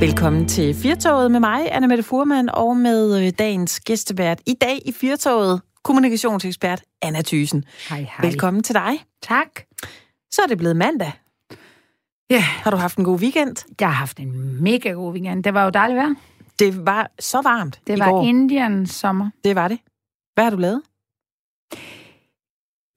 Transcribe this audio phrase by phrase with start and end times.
[0.00, 4.78] Velkommen til Firtoget med mig, Anna Mette Furman, og med øh, dagens gæstevært i dag
[4.84, 7.64] i Firtoget, kommunikationsekspert Anna Thysen.
[7.88, 8.26] Hej, hej.
[8.30, 8.98] Velkommen til dig.
[9.22, 9.46] Tak.
[10.30, 11.12] Så er det blevet mandag.
[12.30, 13.56] Ja, Har du haft en god weekend?
[13.80, 15.44] jeg har haft en mega god weekend.
[15.44, 16.14] Det var jo dejligt vejr.
[16.58, 18.24] Det var så varmt Det var går.
[18.24, 19.30] Indian sommer.
[19.44, 19.78] Det var det.
[20.34, 20.82] Hvad har du lavet?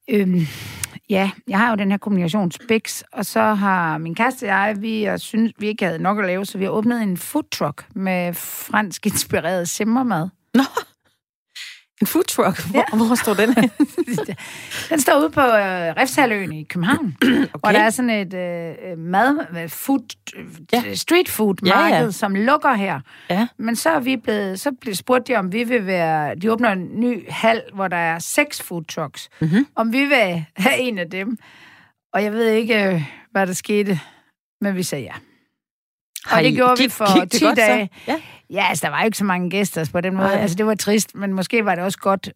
[0.10, 0.42] Øhm,
[1.10, 5.04] ja, jeg har jo den her kommunikationsbiks, og så har min kæreste og jeg, vi
[5.06, 7.86] og synes, vi ikke havde nok at lave, så vi har åbnet en food truck
[7.96, 10.30] med fransk inspireret simmermad.
[10.54, 10.64] Nå,
[12.02, 12.66] en food truck.
[12.68, 13.06] Hvor, ja.
[13.06, 13.72] hvor står den hen?
[14.90, 15.48] Den står ude på øh,
[15.98, 17.48] Refshaløen i København, okay.
[17.60, 20.00] hvor der er sådan et øh, mad, øh, food,
[20.74, 20.84] Ja.
[20.86, 20.96] ja.
[20.96, 21.90] street food Ja, ja.
[21.92, 23.00] marked, som lukker her.
[23.30, 23.48] Ja.
[23.58, 26.72] Men så er vi blevet, så blev spurgt de, om vi vil være, de åbner
[26.72, 29.30] en ny hal, hvor der er seks food trucks.
[29.42, 29.66] Mhm.
[29.76, 31.38] Om vi vil have en af dem.
[32.14, 34.00] Og jeg ved ikke, øh, hvad der skete,
[34.62, 35.14] men vi sagde ja.
[36.30, 37.62] Har det I- gjorde vi gik- for gik det 10 godt så?
[37.66, 37.90] dage.
[38.08, 38.16] Ja.
[38.50, 40.28] Ja, altså, der var jo ikke så mange gæster på den måde.
[40.28, 40.38] Nej.
[40.38, 42.30] Altså, det var trist, men måske var det også godt,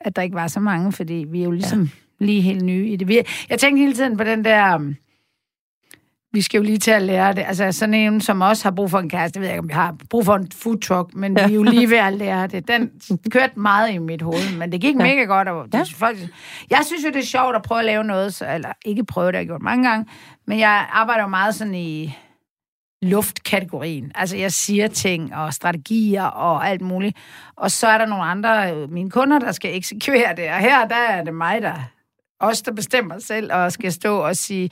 [0.00, 2.24] at der ikke var så mange, fordi vi er jo ligesom ja.
[2.26, 3.08] lige helt nye i det.
[3.08, 4.74] Vi, jeg tænkte hele tiden på den der...
[4.74, 4.96] um,
[6.34, 7.44] Vi skal jo lige til at lære det.
[7.48, 9.72] Altså, sådan en, som også har brug for en kæreste, jeg ved ikke, om vi
[9.72, 11.46] har brug for en food truck, men ja.
[11.46, 12.68] vi er jo lige ved at lære det.
[12.68, 12.90] Den
[13.30, 15.02] kørte meget i mit hoved, men det gik Ja.
[15.02, 15.48] mega godt.
[15.48, 15.84] Og det, Ja.
[16.06, 16.18] folk,
[16.70, 19.26] jeg synes jo, det er sjovt at prøve at lave noget, så, eller ikke prøve,
[19.26, 20.06] det har jeg gjort mange gange,
[20.46, 22.16] men jeg arbejder jo meget sådan i
[23.02, 24.12] luftkategorien.
[24.14, 27.16] Altså, jeg siger ting og strategier og alt muligt.
[27.56, 30.48] Og så er der nogle andre, øh, mine kunder, der skal eksekvere det.
[30.48, 31.74] Og her, der er det mig, der
[32.40, 34.70] os, der bestemmer selv og skal stå og sige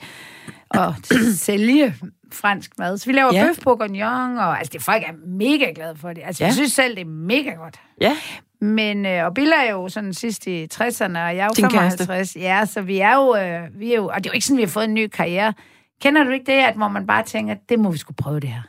[0.69, 0.95] og
[1.35, 1.95] sælge
[2.33, 2.97] fransk mad.
[2.97, 3.45] Så vi laver Ja.
[3.47, 6.21] bøf bourguignon, og altså, det folk er mega glade for det.
[6.25, 6.47] Altså, Ja.
[6.47, 7.79] jeg synes selv, det er mega godt.
[8.01, 8.17] Ja.
[8.61, 11.69] Men, øh, og Billa er jo sådan sidst i 60'erne, og jeg er jo Din
[11.69, 12.05] kæreste.
[12.05, 12.35] 55.
[12.35, 14.57] Ja, så vi er jo, øh, vi er jo, og det er jo ikke sådan,
[14.57, 15.53] vi har fået en ny karriere.
[16.01, 18.49] Kender du ikke det, at hvor man bare tænker, det må vi skulle prøve det
[18.49, 18.61] her?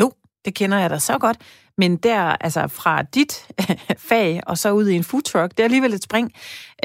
[0.00, 0.12] Jo,
[0.44, 1.36] det kender jeg da så godt.
[1.78, 3.48] Men der, altså fra dit
[4.08, 6.32] fag og så ud i en food truck, det er alligevel et spring,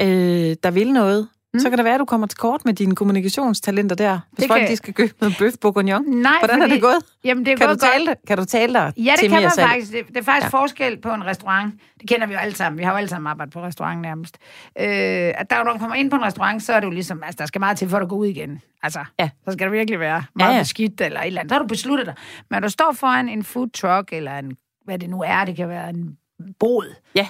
[0.00, 1.28] øh, der vil noget.
[1.54, 1.60] Mm.
[1.60, 4.46] Så kan det være, at du kommer til kort med dine kommunikationstalenter der, hvis Det
[4.48, 6.02] folk kan- de skal købe noget bøf bourguignon.
[6.04, 6.96] Nej, Hvordan fordi, er det gået?
[7.24, 7.90] Jamen, det er Kan du, gået godt.
[7.92, 9.68] tale, det- kan du tale dig Ja, det til kan man salg?
[9.68, 9.92] faktisk.
[9.92, 10.58] Det, det er faktisk Ja.
[10.58, 11.74] forskel på en restaurant.
[12.00, 12.78] Det kender vi jo alle sammen.
[12.78, 14.38] Vi har jo alle sammen arbejdet på restaurant nærmest.
[14.78, 17.22] Øh, at der, når du kommer ind på en restaurant, så er det jo ligesom,
[17.24, 18.60] altså der skal meget til, for at du går ud igen.
[18.82, 19.30] Altså, Ja.
[19.44, 21.50] så skal det virkelig være meget Ja, ja, beskidt eller et eller andet.
[21.50, 22.14] Så har du besluttet dig.
[22.50, 25.56] Men når du står foran en food truck, eller en, hvad det nu er, det
[25.56, 26.16] kan være en
[26.60, 27.26] båd, Ja.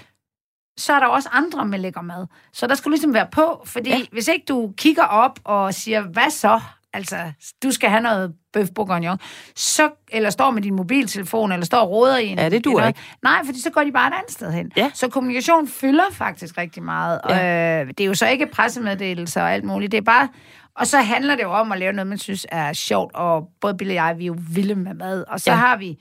[0.77, 2.27] Så er der også andre med lækker mad.
[2.53, 4.00] Så der skal du ligesom være på, fordi Ja.
[4.12, 6.60] hvis ikke du kigger op og siger, hvad så?
[6.94, 7.16] Altså,
[7.62, 9.19] du skal have noget bøf bourguignon,
[9.56, 12.38] så, eller står med din mobiltelefon, eller står og råder i en...
[12.38, 12.88] Ja, det duer noget.
[12.88, 13.00] ikke.
[13.22, 14.72] Nej, fordi så går de bare et andet sted hen.
[14.77, 14.91] Ja.
[14.94, 17.21] Så kommunikation fylder faktisk rigtig meget.
[17.28, 17.81] Ja.
[17.81, 19.93] Øh, det er jo så ikke pressemeddelelser og alt muligt.
[19.93, 20.28] Det er bare...
[20.77, 23.75] Og så handler det jo om at lave noget, man synes er sjovt, og både
[23.75, 25.25] Bill og jeg, vi er jo vilde med mad.
[25.28, 25.56] Og så ja.
[25.56, 25.99] har vi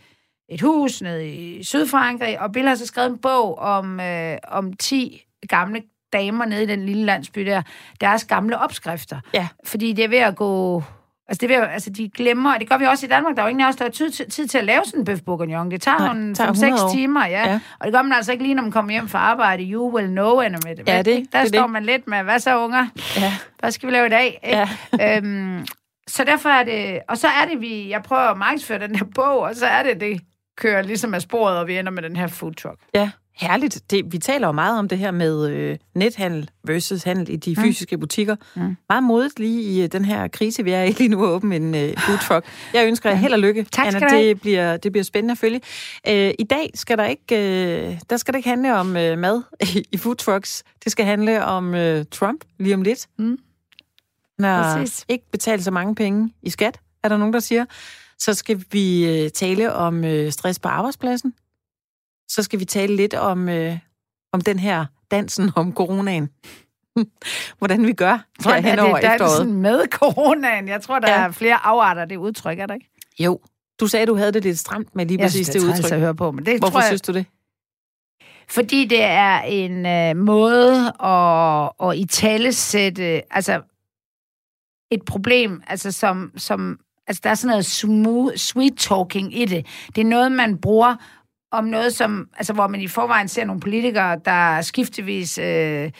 [0.51, 4.73] et hus nede i Sydfrankrig, og Bill har så skrevet en bog om, øh, om
[4.73, 5.81] 10 gamle
[6.13, 7.61] damer nede i den lille landsby der,
[8.01, 9.19] deres gamle opskrifter.
[9.33, 9.47] Ja.
[9.65, 10.83] Fordi det er ved at gå...
[11.27, 13.35] Altså, det er ved at, altså, de glemmer, og det gør vi også i Danmark.
[13.35, 14.99] Der er jo ingen af os, der har tid, til- tid til at lave sådan
[14.99, 15.71] en bøf bourguignon.
[15.71, 16.91] Det tager Nej, nogle det tager 5-6 100 år.
[16.93, 17.49] timer, ja.
[17.51, 17.59] Ja.
[17.79, 19.63] Og det gør man altså ikke lige, når man kommer hjem fra arbejde.
[19.63, 20.87] You will know, Anna med det.
[20.87, 21.69] Ja, det- Der det står det.
[21.71, 22.87] man lidt med, hvad så unger?
[23.17, 23.33] Ja.
[23.59, 24.39] Hvad skal vi lave i dag?
[24.43, 24.67] Ikke?
[24.99, 25.17] Ja.
[25.17, 25.65] øhm,
[26.07, 26.99] så derfor er det...
[27.09, 27.89] Og så er det, vi...
[27.89, 30.19] Jeg prøver at markedsføre den her bog, og så er det, det
[30.57, 32.79] kører ligesom af sporet, og vi ender med den her food truck.
[32.93, 33.81] Ja, herligt.
[33.91, 37.55] Det, vi taler jo meget om det her med øh, nethandel versus handel i de
[37.55, 38.35] fysiske butikker.
[38.55, 38.77] Mm.
[38.89, 41.55] Meget modigt lige i øh, den her krise, vi er i lige nu, at åbne
[41.55, 42.45] en øh, food truck.
[42.73, 44.17] Jeg ønsker jer held og lykke, Tak Anna.
[44.17, 45.61] Det bliver, det bliver spændende at følge.
[46.07, 47.35] Øh, I dag skal der ikke,
[47.89, 49.41] øh, der skal det ikke handle om øh, mad
[49.91, 50.63] i, food trucks.
[50.83, 53.07] Det skal handle om øh, Trump lige om lidt.
[53.19, 53.37] Mm.
[54.39, 55.05] Har Præcis.
[55.09, 57.65] ikke betalt så mange penge i skat, er der nogen, der siger.
[58.23, 61.33] Så skal vi øh, tale om øh, stress på arbejdspladsen.
[62.31, 63.77] Så skal vi tale lidt om, øh,
[64.33, 66.29] om den her dansen om coronaen.
[67.57, 69.37] Hvordan vi gør her hen over er det efteråret.
[69.39, 70.67] dansen med coronaen?
[70.67, 71.21] Jeg tror, der Ja.
[71.21, 72.89] er flere afarter, af det udtryk, er der ikke?
[73.19, 73.39] Jo,
[73.79, 75.73] du sagde, du havde det lidt stramt med lige Jeg præcis synes, det det er
[75.73, 75.91] udtryk.
[75.91, 77.25] at høre på, men det Hvorfor tror jeg, synes du det?
[78.49, 83.61] Fordi det er en øh, måde at, at i tale sætte, altså
[84.91, 86.79] et problem, altså som, som
[87.11, 89.65] altså der er sådan noget smooth, sweet talking i det.
[89.95, 90.95] Det er noget, man bruger
[91.51, 95.91] om noget, som, altså hvor man i forvejen ser nogle politikere, der skiftevis, øh,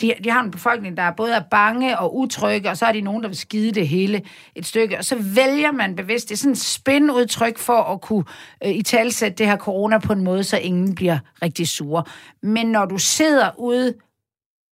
[0.00, 3.00] de, de har en befolkning, der både er bange og utrygge, og så er de
[3.00, 4.22] nogen, der vil skide det hele
[4.54, 4.98] et stykke.
[4.98, 8.24] Og så vælger man bevidst, det er sådan et spændudtryk for at kunne
[8.64, 12.04] øh, i talsætte det her corona på en måde, så ingen bliver rigtig sure.
[12.42, 13.94] Men når du sidder ude,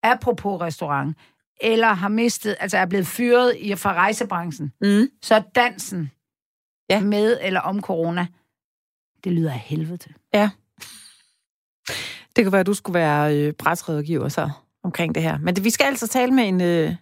[0.03, 1.17] apropos restaurant,
[1.61, 5.07] eller har mistet, altså er blevet fyret i, fra rejsebranchen, Mm.
[5.21, 6.11] så er dansen
[6.89, 7.01] Ja.
[7.01, 8.27] med eller om corona
[9.23, 10.13] det lyder af helvede til.
[10.33, 10.49] Ja.
[12.35, 14.49] Det kan være, at du skulle være øh, brætsrådgiver så
[14.83, 15.37] omkring det her.
[15.37, 16.95] Men det, vi skal altså tale med en, øh,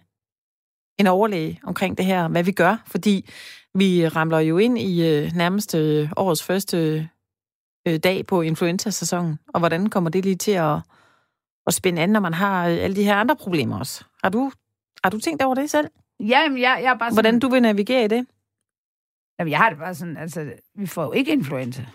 [0.98, 3.28] en overlæge omkring det her, hvad vi gør, fordi
[3.74, 7.08] vi ramler jo ind i øh, nærmest øh, årets første
[7.88, 10.76] øh, dag på influenza-sæsonen, og hvordan kommer det lige til at,
[11.66, 14.04] at spænde an, når man har øh, alle de her andre problemer også?
[14.22, 14.52] Har du,
[15.04, 15.88] har du tænkt over det selv?
[16.20, 17.14] Jamen, jeg, jeg er bare sådan...
[17.14, 18.26] Hvordan du vil navigere i det?
[19.38, 21.86] Jamen, jeg har det bare sådan, altså, vi får jo ikke influenza.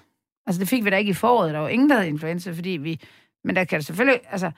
[0.45, 1.53] Altså, det fik vi da ikke i foråret.
[1.53, 3.01] Der var ingen, der havde influenza, fordi vi...
[3.43, 4.21] Men der kan det selvfølgelig...
[4.31, 4.51] Altså,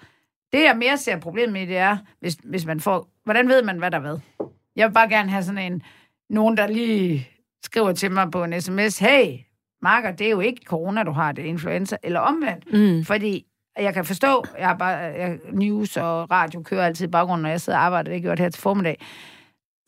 [0.54, 3.10] det, jeg mere ser problem med, det er, hvis, hvis man får...
[3.24, 4.20] Hvordan ved man, hvad der er hvad?
[4.76, 5.82] Jeg vil bare gerne have sådan en...
[6.30, 7.30] Nogen, der lige
[7.64, 9.40] skriver til mig på en sms, hey,
[9.82, 12.74] Marker, det er jo ikke corona, du har, det er influenza, eller omvendt.
[12.74, 13.06] Mm.
[13.06, 13.46] Fordi
[13.80, 17.50] jeg kan forstå, jeg har bare jeg, news og radio kører altid i baggrunden, når
[17.50, 19.06] jeg sidder og arbejder, det har gjort her til formiddag.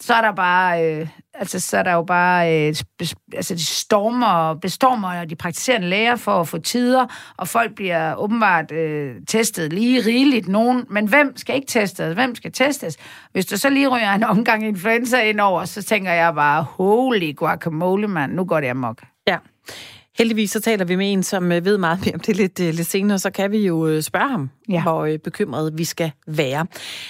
[0.02, 3.66] Så er der bare, øh, altså så er der jo bare, øh, bes, altså de
[3.66, 9.74] stormer, bestormer de praktiserende læger for at få tider, og folk bliver åbenbart øh, testet
[9.74, 12.14] lige rigeligt nogen, men hvem skal ikke testes?
[12.14, 12.98] Hvem skal testes?
[13.32, 17.36] Hvis du så lige ryger en omgang influenza ind over, så tænker jeg bare, holy
[17.36, 19.04] guacamole, mand, nu går det amok.
[19.28, 19.38] Ja.
[20.20, 22.74] Heldigvis så taler vi med en, som øh, ved meget mere om det lidt, øh,
[22.74, 24.82] lidt senere, så kan vi jo øh, spørge ham, ja.
[24.82, 26.66] hvor bekymret vi skal være.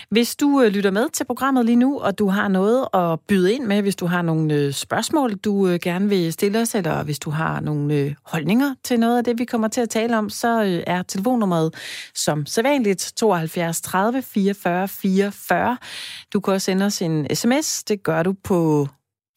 [0.10, 3.66] Hvis du lytter med til programmet lige nu, og du har noget at byde ind
[3.66, 7.60] med, hvis du har nogle spørgsmål, du gerne vil stille os, eller hvis du har
[7.60, 11.74] nogle holdninger til noget af det, vi kommer til at tale om, så er telefonnummeret
[12.16, 15.78] som sædvanligt 72 30 44 44.
[16.34, 18.88] Du kan også sende os en sms, det gør du på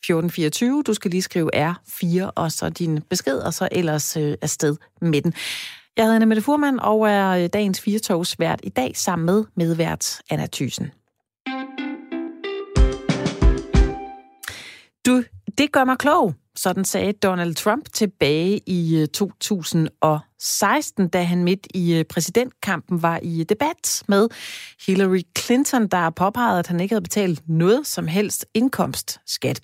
[0.02, 0.82] 1424.
[0.82, 5.22] Du skal lige skrive R4 og så din besked, og så ellers øh, afsted med
[5.22, 5.34] den.
[5.96, 9.44] Jeg hedder Anna Mette Furman og er øh, dagens Firetogs vært i dag sammen med
[9.54, 10.90] medvært Anna Thysen.
[15.06, 15.22] Du,
[15.58, 16.34] det gør mig klog.
[16.56, 23.20] Sådan sagde Donald Trump tilbage i øh, 2016, da han midt i øh, præsidentkampen var
[23.22, 24.28] i øh, debat med
[24.86, 29.60] Hillary Clinton, der påpegede, at han ikke havde betalt noget som helst indkomstskat.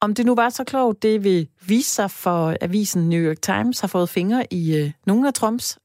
[0.00, 3.80] Om det nu var så klogt, det vil vise sig for avisen New York Times
[3.80, 5.78] har fået fingre i nogle af Trumps,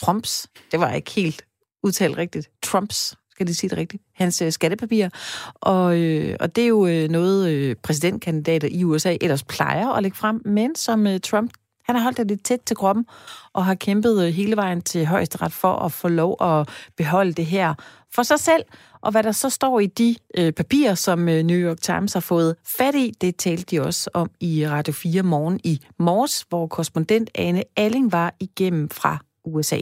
[0.00, 1.44] Trumps, det var ikke helt
[1.82, 5.08] udtalt rigtigt, Trumps skal de sige det rigtigt, hans øh, skattepapirer.
[5.54, 10.02] Og, øh, og det er jo øh, noget, øh, præsidentkandidater i USA ellers plejer at
[10.02, 11.50] lægge frem, men som øh, Trump,
[11.86, 13.06] han har holdt det lidt tæt til kroppen,
[13.52, 17.46] og har kæmpet øh, hele vejen til højesteret for at få lov at beholde det
[17.46, 17.74] her
[18.14, 18.62] for sig selv.
[19.00, 22.20] Og hvad der så står i de øh, papirer, som øh, New York Times har
[22.20, 26.66] fået fat i, det talte de også om i Radio 4 morgen i morges, hvor
[26.66, 29.80] korrespondent Ane Alling var igennem fra USA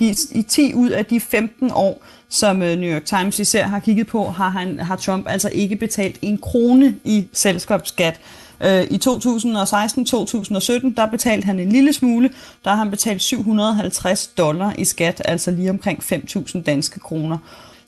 [0.00, 4.06] i 10 ud af de 15 år, som øh, New York Times især har kigget
[4.06, 8.20] på, har, han, har Trump altså ikke betalt en krone i selskabsskat.
[8.60, 9.08] Øh, I 2016-2017,
[10.96, 12.30] der betalte han en lille smule.
[12.64, 17.38] Der har han betalt 750 dollar i skat, altså lige omkring 5.000 danske kroner.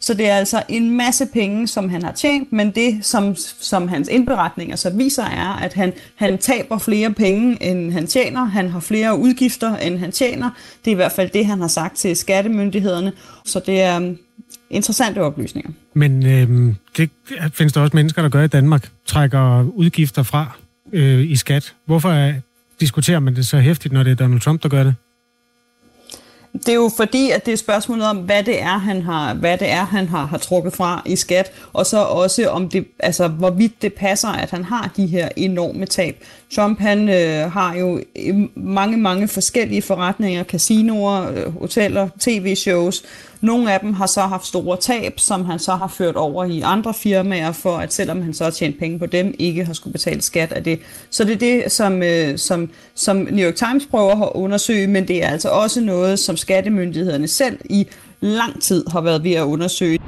[0.03, 3.89] Så det er altså en masse penge, som han har tjent, men det, som, som
[3.89, 8.45] hans indberetninger så viser, er, at han, han taber flere penge, end han tjener.
[8.45, 10.51] Han har flere udgifter, end han tjener.
[10.85, 13.13] Det er i hvert fald det, han har sagt til skattemyndighederne.
[13.45, 14.19] Så det er um,
[14.71, 15.71] interessante oplysninger.
[15.95, 17.11] Men øh, det
[17.53, 20.57] findes der også mennesker, der gør i Danmark, trækker udgifter fra
[20.93, 21.75] øh, i skat.
[21.87, 22.35] Hvorfor er,
[22.81, 24.95] diskuterer man det så hæftigt, når det er Donald Trump, der gør det?
[26.53, 29.59] Det er jo fordi, at det er spørgsmålet om, hvad det er, han har, hvad
[29.59, 33.29] det er, han har, har trukket fra i skat, og så også om det, altså,
[33.29, 36.25] hvorvidt det passer, at han har de her enorme tab.
[36.55, 43.03] Trump han øh, har jo øh, mange, mange forskellige forretninger, casinoer, øh, hoteller, tv-shows.
[43.43, 46.61] Nogle af dem har så haft store tab, som han så har ført over i
[46.61, 49.93] andre firmaer, for at selvom han så har tjent penge på dem, ikke har skulle
[49.93, 50.81] betale skat af det.
[51.11, 55.09] Så det er det, som, øh, som, som New York Times prøver at undersøge, men
[55.09, 57.87] det er altså også noget, som skattemyndighederne selv i
[58.21, 59.99] lang tid har været ved at undersøge.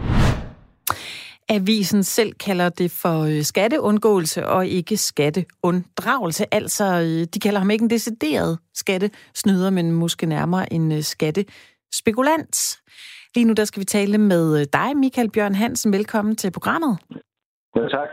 [1.48, 6.54] Avisen selv kalder det for øh, skatteundgåelse og ikke skatteunddragelse.
[6.54, 12.78] Altså, øh, de kalder ham ikke en decideret skattesnyder, men måske nærmere en øh, skattespekulant.
[13.36, 15.92] Lige nu der skal vi tale med dig, Michael Bjørn Hansen.
[15.92, 16.98] Velkommen til programmet.
[17.76, 18.08] Ja, tak.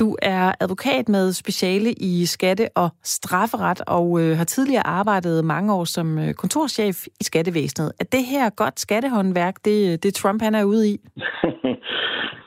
[0.00, 5.74] Du er advokat med speciale i skatte- og strafferet, og øh, har tidligere arbejdet mange
[5.74, 7.92] år som øh, kontorchef i skattevæsenet.
[8.00, 10.96] Er det her godt skattehåndværk, det, det Trump han er ude i?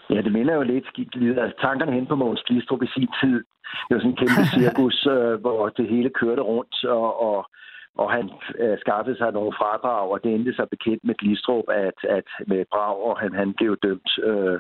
[0.10, 0.86] Ja, det minder jo lidt
[1.44, 3.38] altså, tankerne hen på Mogens Glistrup i sin tid.
[3.86, 7.38] Det var sådan en kæmpe cirkus, øh, hvor det hele kørte rundt, og, og,
[7.96, 12.00] og han øh, skaffede sig nogle fradrag, og det endte sig bekendt med Glistrup, at,
[12.10, 14.10] at med Brav, og han, han blev dømt.
[14.24, 14.60] Øh,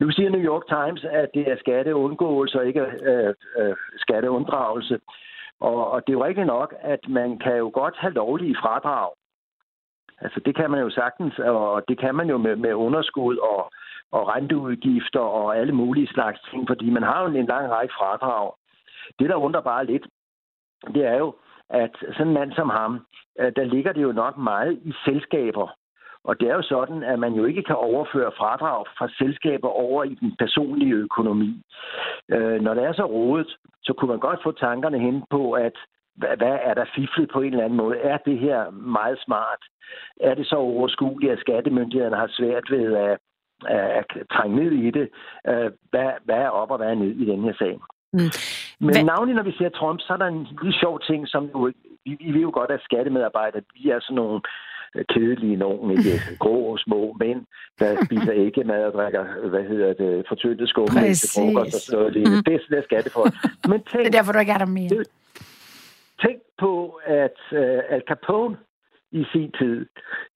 [0.00, 5.00] nu siger New York Times, at det er skatteundgåelse og ikke øh, øh, skatteunddragelse.
[5.60, 9.10] Og, og det er jo rigtigt nok, at man kan jo godt have lovlige fradrag.
[10.20, 13.72] Altså det kan man jo sagtens, og det kan man jo med, med underskud og,
[14.12, 18.52] og renteudgifter og alle mulige slags ting, fordi man har jo en lang række fradrag.
[19.18, 20.06] Det, der undrer bare lidt,
[20.94, 21.34] det er jo,
[21.70, 23.00] at sådan en mand som ham,
[23.40, 25.68] øh, der ligger det jo nok meget i selskaber.
[26.24, 30.04] Og det er jo sådan, at man jo ikke kan overføre fradrag fra selskaber over
[30.04, 31.62] i den personlige økonomi.
[32.28, 35.76] Øh, når det er så rodet, så kunne man godt få tankerne hen på, at
[36.16, 37.96] hvad er der fiflet på en eller anden måde?
[37.98, 39.62] Er det her meget smart?
[40.20, 43.18] Er det så overskueligt, at skattemyndighederne har svært ved at,
[43.68, 45.08] at trænge ned i det?
[45.48, 47.78] Øh, hvad, hvad er op og hvad er ned i den her sag?
[48.12, 48.32] Mm.
[48.80, 49.02] Men Hva?
[49.02, 51.72] navnlig når vi ser Trump, så er der en lille sjov ting, som jo,
[52.04, 54.40] vi, vi ved jo godt, at skattemedarbejdere, vi er sådan nogle
[54.94, 56.10] øh, kedelige nogen, ikke?
[56.44, 57.40] grå små mænd,
[57.78, 62.00] der spiser ikke mad og drikker, hvad hedder det, fortyndet skumme til frokost og sådan
[62.00, 62.16] noget.
[62.16, 62.44] Mm.
[62.44, 63.34] Det er sådan, der skattefolk.
[63.68, 64.90] Men tænk, det er derfor, du ikke er der mere.
[66.22, 68.56] Tænk på, at uh, Al Capone
[69.12, 69.86] i sin tid,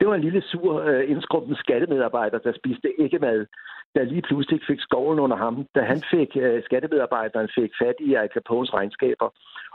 [0.01, 3.47] det var en lille sur, uh, indskrumpen skattemedarbejder, der spiste ikke mad
[3.95, 8.15] der lige pludselig fik skoven under ham, da han fik, uh, skattemedarbejderen fik fat i
[8.15, 9.29] Al Capones regnskaber,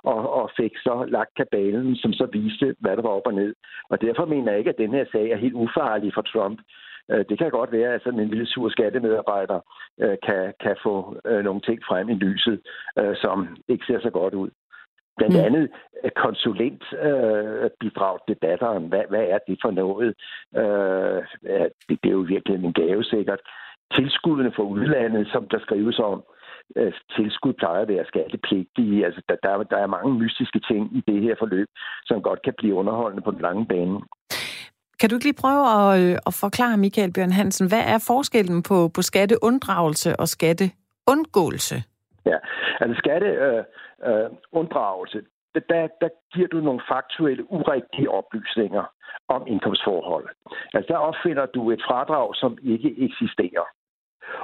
[0.04, 3.56] og, og fik så lagt kabalen, som så viste, hvad der var op og ned.
[3.90, 6.60] Og derfor mener jeg ikke, at den her sag er helt ufarlig for Trump.
[7.14, 9.60] Uh, det kan godt være, at sådan en lille sur skattemedarbejder
[10.04, 12.60] uh, kan, kan få uh, nogle ting frem i lyset,
[13.22, 14.50] som ikke ser så godt ud.
[15.18, 15.46] Blandt mm.
[15.46, 15.70] andet
[16.16, 18.88] konsulentbidrag øh, debatteren.
[18.88, 20.16] Hvad, hvad er det for noget?
[20.56, 21.24] Øh,
[21.90, 23.40] det, det er jo virkelig en gave sikkert
[23.96, 26.24] tilskuddene fra udlandet, som der skrives om,
[26.76, 29.06] øh, tilskud plejer at være skattepligtige.
[29.06, 31.68] Altså, der, der, der er mange mystiske ting i det her forløb,
[32.06, 34.00] som godt kan blive underholdende på den lange bane.
[35.00, 38.64] Kan du ikke lige prøve at, øh, at forklare, Michael Bjørn Hansen, hvad er forskellen
[38.64, 41.76] på, på skatteunddragelse og skatteundgåelse?
[42.26, 42.38] Ja,
[42.82, 45.24] altså skatteunddragelse, øh,
[45.56, 48.84] øh, der, der giver du nogle faktuelle, urigtige oplysninger
[49.28, 50.30] om indkomstforhold.
[50.74, 53.66] Altså der opfinder du et fradrag, som ikke eksisterer.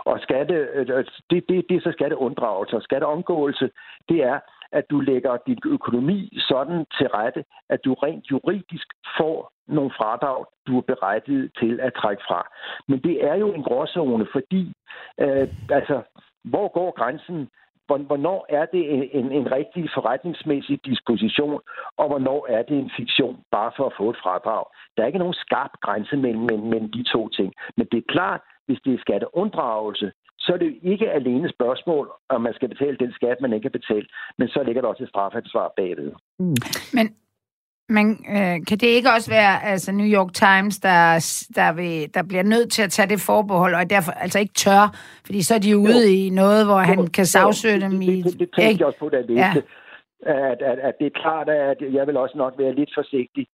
[0.06, 2.76] Og skatte, øh, øh, det, det, det er så skatteunddragelse.
[2.76, 3.70] Og skatteomgåelse,
[4.10, 4.40] det er,
[4.72, 10.46] at du lægger din økonomi sådan til rette, at du rent juridisk får nogle fradrag,
[10.68, 12.48] du er berettiget til at trække fra.
[12.88, 14.74] Men det er jo en gråzone, fordi
[15.20, 16.02] øh, altså,
[16.44, 17.50] hvor går grænsen
[17.98, 21.62] hvornår er det en, en, en rigtig forretningsmæssig disposition,
[21.98, 24.64] og hvornår er det en fiktion, bare for at få et fradrag.
[24.98, 27.54] Der er ikke nogen skarp grænse mellem, mellem, mellem de to ting.
[27.78, 30.08] Men det er klart, hvis det er skatteunddragelse,
[30.44, 33.70] så er det jo ikke alene spørgsmål, om man skal betale den skat, man ikke
[33.70, 36.12] har betalt, men så ligger der også et strafansvar bagved.
[36.40, 36.56] Mm.
[36.98, 37.06] Men
[37.98, 41.00] men øh, kan det ikke også være altså New York Times, der,
[41.56, 44.84] der, vil, der bliver nødt til at tage det forbehold, og derfor altså ikke tør,
[45.26, 46.18] fordi så er de ude jo.
[46.18, 46.90] i noget, hvor jo.
[46.92, 48.22] han kan sagsøge dem i...
[48.22, 49.52] Det, det, det tænkte jeg også på, da jeg ja.
[50.22, 53.48] at, at, at det er klart, at jeg vil også nok være lidt forsigtig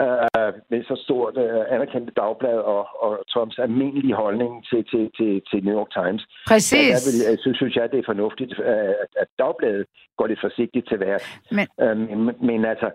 [0.00, 5.42] øh, med så stort øh, anerkendte dagblad og, og Toms almindelige holdning til, til, til,
[5.50, 6.22] til New York Times.
[6.46, 6.96] Præcis.
[6.98, 9.86] Så vil, synes, synes jeg, det er fornuftigt, øh, at, at dagbladet
[10.18, 11.22] går lidt forsigtigt til værk.
[11.50, 12.88] Men, øh, men, men altså,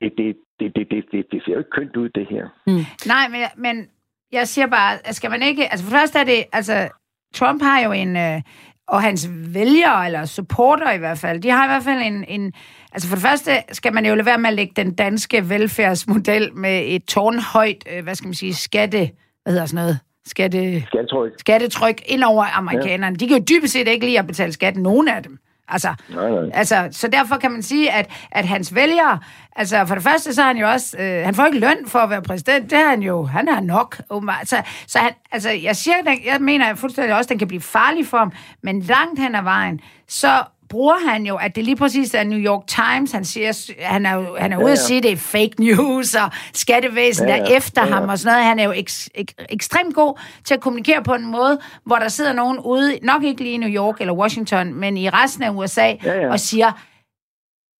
[0.00, 2.44] det, det, det, det, det, det, det ser jo ikke kønt ud, det her.
[2.66, 2.84] Mm.
[3.06, 3.88] Nej, men, men
[4.32, 5.62] jeg siger bare, skal man ikke...
[5.72, 6.44] Altså for først er det...
[6.52, 6.88] Altså,
[7.34, 8.16] Trump har jo en...
[8.16, 8.42] Øh,
[8.88, 12.52] og hans vælgere, eller supporter i hvert fald, de har i hvert fald en, en...
[12.92, 16.54] Altså for det første skal man jo lade være med at lægge den danske velfærdsmodel
[16.54, 19.10] med et tårnhøjt, øh, hvad skal man sige, skatte...
[19.42, 19.98] Hvad hedder sådan noget?
[20.26, 21.32] Skatte, skattetryk.
[21.38, 23.16] skattetryk ind over amerikanerne.
[23.20, 23.24] Ja.
[23.24, 25.38] De kan jo dybest set ikke lide at betale skat, nogen af dem.
[25.68, 26.50] Altså, nej, nej.
[26.54, 29.18] altså, så derfor kan man sige, at, at hans vælgere,
[29.56, 31.98] altså for det første, så er han jo også, øh, han får ikke løn for
[31.98, 33.96] at være præsident, det har han jo, han har nok.
[34.44, 38.06] Så, så han, altså, jeg siger, jeg mener fuldstændig også, at den kan blive farlig
[38.06, 42.14] for ham, men langt hen ad vejen, så bruger han jo, at det lige præcis
[42.14, 44.72] er New York Times, han siger, han er, han er ude ja, ja.
[44.72, 47.42] at sige, det er fake news, og skattevæsen ja, ja.
[47.42, 47.94] er efter ja, ja.
[47.94, 48.46] ham og sådan noget.
[48.46, 52.08] Han er jo ek, ek, ekstremt god til at kommunikere på en måde, hvor der
[52.08, 55.50] sidder nogen ude, nok ikke lige i New York eller Washington, men i resten af
[55.50, 56.30] USA, ja, ja.
[56.30, 56.72] og siger,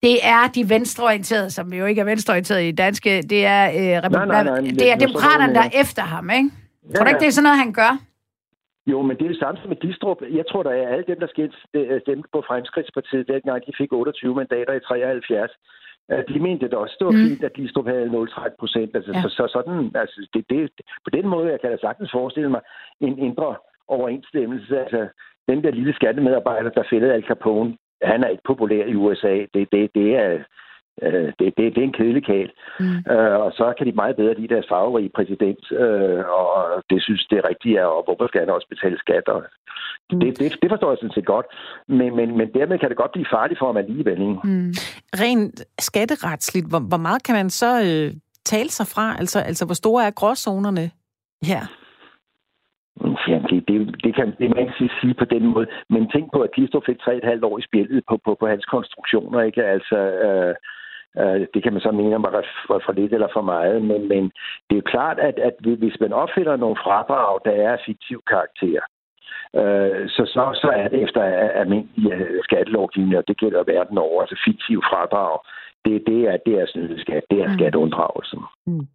[0.03, 4.25] det er de venstreorienterede, som jo ikke er venstreorienterede i danske, det er, øh, nej,
[4.25, 6.49] nej, nej, det er demokraterne, der er efter ham, ikke?
[6.89, 7.97] Ja, Tror du ikke, det er sådan noget, han gør?
[8.91, 10.21] Jo, men det er det samme som med Distrup.
[10.39, 11.27] Jeg tror, der er alle dem, der
[12.03, 15.51] stemte på Fremskridtspartiet, dengang de fik 28 mandater i 73.
[16.29, 16.95] De mente det også.
[16.99, 17.25] Det var mm.
[17.27, 18.95] fint, at Glistrup havde 0,3 procent.
[18.95, 19.21] Altså, ja.
[19.21, 20.71] så, så, sådan, altså, det, det,
[21.05, 22.61] på den måde, jeg kan da sagtens forestille mig
[23.01, 23.55] en indre
[23.87, 24.79] overensstemmelse.
[24.79, 25.07] Altså,
[25.49, 29.35] den der lille skattemedarbejder, der fældede Al Capone, han er ikke populær i USA.
[29.53, 30.39] Det, det, det er
[31.05, 32.51] øh, det, det, det er en kedelig kæl.
[32.79, 32.97] Mm.
[33.13, 37.27] Øh, og så kan de meget bedre lide deres farverige præsident, øh, og det synes
[37.29, 39.27] det er rigtigt, og hvorfor skal han også betale skat?
[39.27, 39.39] Og
[40.11, 40.19] mm.
[40.19, 41.47] det, det, det forstår jeg sådan set godt.
[41.87, 44.19] Men, men, men dermed kan det godt blive farligt for ham alligevel.
[44.21, 44.39] Ikke?
[44.43, 44.71] Mm.
[45.23, 48.13] Rent skatteretsligt, hvor, hvor meget kan man så øh,
[48.45, 49.15] tale sig fra?
[49.19, 50.85] Altså, altså hvor store er gråzonerne
[51.51, 51.61] her?
[53.31, 55.67] Ja, det, det, det, kan det man ikke sige på den måde.
[55.89, 59.41] Men tænk på, at Klistrup fik 3,5 år i spillet på, på, på hans konstruktioner.
[59.41, 59.63] Ikke?
[59.63, 60.55] Altså, øh,
[61.53, 62.43] det kan man så mene om var
[62.85, 63.81] for, lidt eller for meget.
[63.81, 64.23] Men, men
[64.65, 68.81] det er jo klart, at, at hvis man opfinder nogle fradrag, der er fiktiv karakter,
[69.55, 71.21] øh, så, så, så er det efter
[71.61, 75.39] almindelig øh, skattelovgivning, og det gælder verden over, altså fiktiv fradrag.
[75.85, 76.65] Det, det er, det er
[76.97, 77.53] skat, det er mm.
[77.53, 78.37] skatteunddragelse.
[78.67, 78.87] Mm.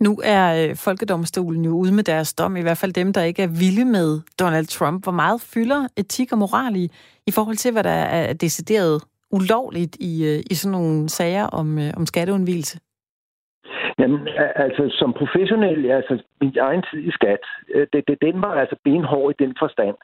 [0.00, 3.42] Nu er øh, Folkedomstolen jo ude med deres dom, i hvert fald dem, der ikke
[3.42, 5.04] er vilde med Donald Trump.
[5.04, 6.88] Hvor meget fylder etik og moral i,
[7.26, 11.78] i forhold til, hvad der er decideret ulovligt i, øh, i sådan nogle sager om,
[11.78, 12.80] øh, om skatteundvigelse?
[13.98, 17.44] Jamen, altså som professionel, altså min egen tid i skat,
[17.92, 19.96] det, det, den var altså benhård i den forstand,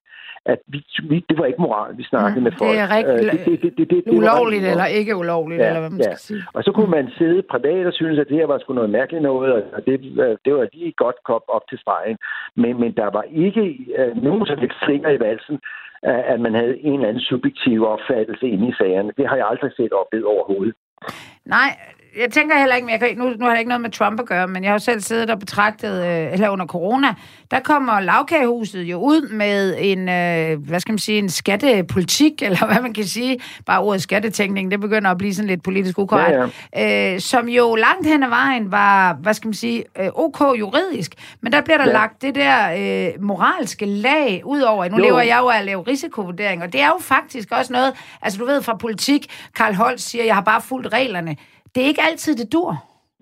[0.47, 2.71] at vi, vi, det var ikke moral, vi snakkede mm, med folk.
[2.71, 5.81] Det er rigtig øh, det, det, det, det, det, ulovligt eller ikke ulovligt, ja, eller
[5.81, 6.05] hvad man ja.
[6.05, 6.43] skal sige.
[6.55, 9.23] Og så kunne man sidde privat og synes, at det her var sgu noget mærkeligt
[9.23, 12.17] noget, og det, øh, det var lige godt kop op til stregen.
[12.57, 13.63] Men, men der var ikke
[13.99, 14.77] uh, nogen som helst
[15.17, 15.59] i valsen,
[16.03, 19.13] at man havde en eller anden subjektiv opfattelse inde i sagerne.
[19.17, 20.75] Det har jeg aldrig set oplevet overhovedet.
[21.45, 21.77] Nej,
[22.19, 24.21] jeg tænker heller ikke, men jeg kan, nu, nu har det ikke noget med Trump
[24.21, 27.15] at gøre, men jeg har jo selv siddet og betragtet, øh, eller under corona,
[27.51, 32.67] der kommer lavkagehuset jo ud med en, øh, hvad skal man sige, en skattepolitik, eller
[32.67, 36.39] hvad man kan sige, bare ordet skattetænkning, det begynder at blive sådan lidt politisk ukorrekt,
[36.75, 37.15] ja, ja.
[37.15, 41.15] Øh, som jo langt hen ad vejen var, hvad skal man sige, øh, ok juridisk,
[41.41, 41.93] men der bliver der ja.
[41.93, 44.89] lagt det der øh, moralske lag ud over.
[44.89, 45.05] Nu jo.
[45.05, 48.39] lever jeg jo af at lave risikovurdering, og det er jo faktisk også noget, altså
[48.39, 51.32] du ved fra politik, Karl Holst siger, jeg har bare fulgt reglerne
[51.75, 52.71] det er ikke altid, det dur.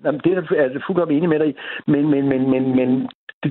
[0.05, 1.55] Jamen, det er jeg fuldkommen enig med dig i.
[1.87, 3.09] Men, men, men, men, men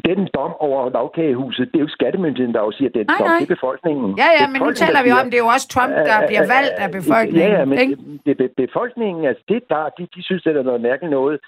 [0.10, 3.30] den dom over lavkagehuset, det er jo skattemyndigheden, der siger, at det er dom.
[3.40, 4.18] Det er befolkningen.
[4.24, 6.76] Ja, ja, men nu taler vi om, det er jo også Trump, der bliver valgt
[6.84, 7.52] af befolkningen.
[7.52, 7.78] Ja, ja, men
[8.26, 11.40] det, det, befolkningen, altså det der, de, de synes, det er noget mærkeligt noget,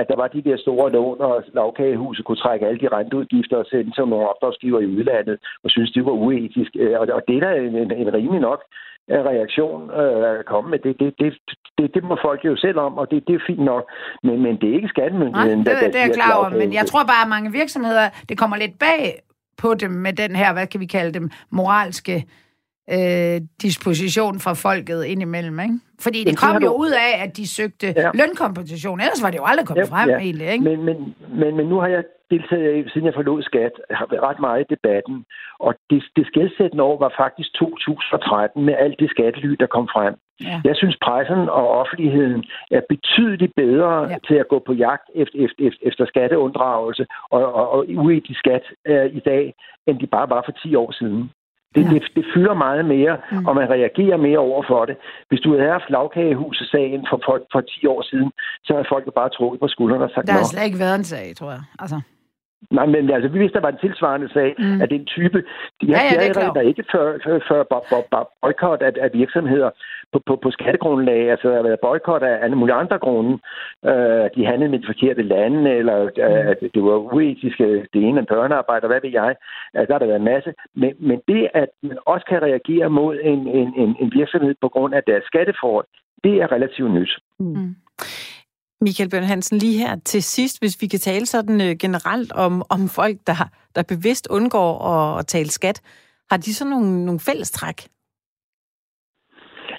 [0.00, 3.66] at der var de der store lån, og lavkagehuset kunne trække alle de renteudgifter og
[3.66, 6.70] sende som nogle opdragsgiver i udlandet, og synes, det var uetisk.
[7.00, 8.60] Og det er da en, en, en rimelig nok
[9.10, 10.78] reaktion øh, komme med.
[10.78, 11.32] Det, det, det,
[11.78, 13.84] det, det må folk jo selv om, og det, det er fint nok.
[14.22, 16.72] Men, men det er ikke skattemyndigheden, Nej, det, der, det er jeg klar over, men
[16.72, 19.22] jeg tror bare, at mange virksomheder, det kommer lidt bag
[19.58, 22.24] på dem med den her, hvad kan vi kalde dem, moralske
[22.96, 25.74] øh, disposition fra folket indimellem, ikke?
[26.00, 28.10] Fordi det kom jo ud af, at de søgte ja.
[28.14, 29.00] lønkompensation.
[29.00, 30.18] Ellers var det jo aldrig kommet ja, frem, ja.
[30.18, 30.64] egentlig, ikke?
[30.64, 34.40] Men, men, men, men nu har jeg deltaget, siden jeg forlod skat, har været ret
[34.40, 35.24] meget i debatten.
[35.58, 40.14] Og det, det skældsættende år var faktisk 2013 med alt det skattely, der kom frem.
[40.40, 40.60] Ja.
[40.64, 44.16] Jeg synes, pressen og offentligheden er betydeligt bedre ja.
[44.28, 49.16] til at gå på jagt efter, efter, efter skatteunddragelse og, og, og uetisk skat uh,
[49.18, 49.54] i dag,
[49.86, 51.30] end de bare var for 10 år siden.
[51.74, 51.90] Det, ja.
[51.90, 53.46] det, det fylder meget mere, mm.
[53.46, 54.96] og man reagerer mere over for det.
[55.28, 58.30] Hvis du havde haft lavkagehuset-sagen for, for, for 10 år siden,
[58.64, 60.94] så havde folk jo bare trukket på skuldrene og sagt, Der har slet ikke været
[60.94, 61.62] en sag, tror jeg.
[61.78, 62.00] Altså.
[62.70, 64.80] Nej, men altså, vi vidste, der var en tilsvarende sag mm.
[64.82, 65.38] af den type.
[65.80, 67.62] De ja, ja, det er der ikke før, før, før
[68.42, 69.70] boykot af, af virksomheder
[70.12, 73.32] på, på, på skattegrundlag, altså der har været boykot af alle mulige andre grunde.
[73.90, 78.26] Uh, de handlede med de forkerte lande, eller uh, det var uetiske, det ene af
[78.26, 79.34] børnearbejde, hvad ved jeg.
[79.74, 80.50] Uh, der har der været en masse.
[80.74, 84.68] Men, men det, at man også kan reagere mod en, en, en, en virksomhed på
[84.68, 85.86] grund af deres skatteforhold,
[86.24, 87.12] det er relativt nyt.
[87.38, 87.74] Mm.
[88.80, 92.62] Michael Bjørn Hansen, lige her til sidst, hvis vi kan tale sådan øh, generelt om,
[92.70, 95.80] om folk, der, der bevidst undgår at, at tale skat,
[96.30, 97.88] har de så nogle, nogle fællestræk?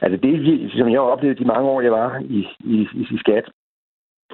[0.02, 3.18] Altså det, som jeg har oplevet de mange år, jeg var i, i, i, i
[3.18, 3.50] skat,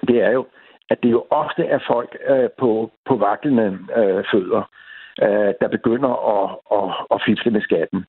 [0.07, 0.45] det er jo,
[0.89, 4.63] at det jo ofte er folk øh, på, på vaklende øh, fødder,
[5.21, 6.45] øh, der begynder at,
[6.77, 8.05] at, at fifle med skatten.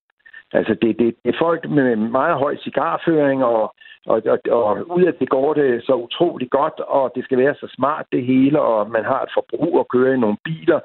[0.53, 3.75] Altså, det, det, det er folk med meget høj cigarføring, og,
[4.07, 7.55] og, og, og ud af det går det så utroligt godt, og det skal være
[7.55, 10.81] så smart det hele, og man har et forbrug at køre i nogle biler,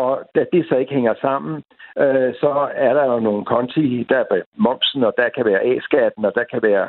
[0.00, 1.62] og da det så ikke hænger sammen,
[1.98, 6.24] øh, så er der jo nogle konti, der er momsen, og der kan være A-skatten,
[6.24, 6.88] og der kan være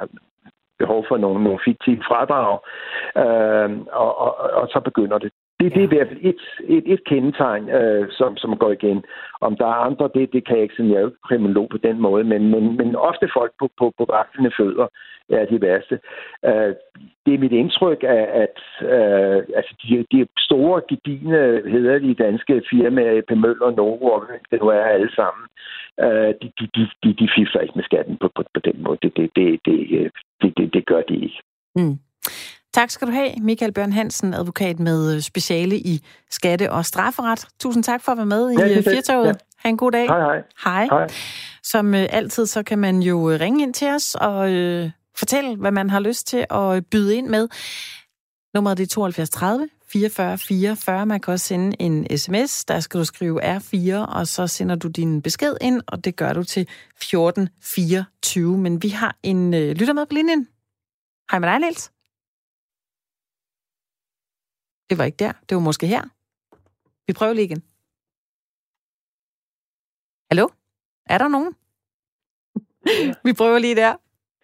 [0.80, 2.60] behov for nogle, nogle fiktive fradrag,
[3.24, 5.32] øh, og, og, og så begynder det.
[5.60, 9.04] Det, det er i hvert fald et, et, et kendetegn, øh, som, som går igen.
[9.42, 11.78] Om der er andre, det, det kan jeg ikke, jeg er jo ikke kriminolog på
[11.78, 14.88] den måde, men, men, men ofte folk på, på, på vaklende fødder
[15.30, 16.00] er de værste.
[16.46, 16.74] Øh,
[17.26, 23.22] det er mit indtryk, at, at øh, altså de, de store, gedine, hederlige danske firmaer,
[23.28, 23.32] P.
[23.32, 25.46] Møller, Novo og det nu er alle sammen,
[26.00, 28.98] øh, de, de, de, de, de fifler ikke med skatten på, på, på den måde.
[29.02, 31.42] Det, det, det, det, det, det, det gør de ikke.
[31.76, 31.98] Mm.
[32.76, 37.48] Tak skal du have, Michael Bjørn Hansen, advokat med øh, speciale i skatte- og strafferet.
[37.60, 38.84] Tusind tak for at være med Ja, i øh.
[38.84, 39.28] Firtoget.
[39.28, 39.34] Ja.
[39.58, 40.08] Ha' en god dag.
[40.08, 40.42] Hej, hej.
[40.64, 40.86] Hej.
[40.86, 41.08] Hej.
[41.64, 45.72] Som øh, altid, så kan man jo ringe ind til os og øh, fortælle, hvad
[45.72, 47.48] man har lyst til at byde ind med.
[48.54, 51.06] Nummeret er 72 30 44 44.
[51.06, 52.66] Man kan også sende en sms.
[52.66, 56.34] Der skal du skrive R4, og så sender du din besked ind, og det gør
[56.34, 58.58] du til 1424.
[58.58, 60.48] Men vi har en øh, lytter med på linjen.
[61.32, 61.95] Hej med dig, Niels.
[64.90, 65.32] Det var ikke der.
[65.50, 66.02] Det var måske her.
[67.08, 67.64] Vi prøver lige igen.
[70.32, 70.48] Hallo?
[71.10, 71.56] Er der nogen?
[73.28, 73.94] Vi prøver lige der.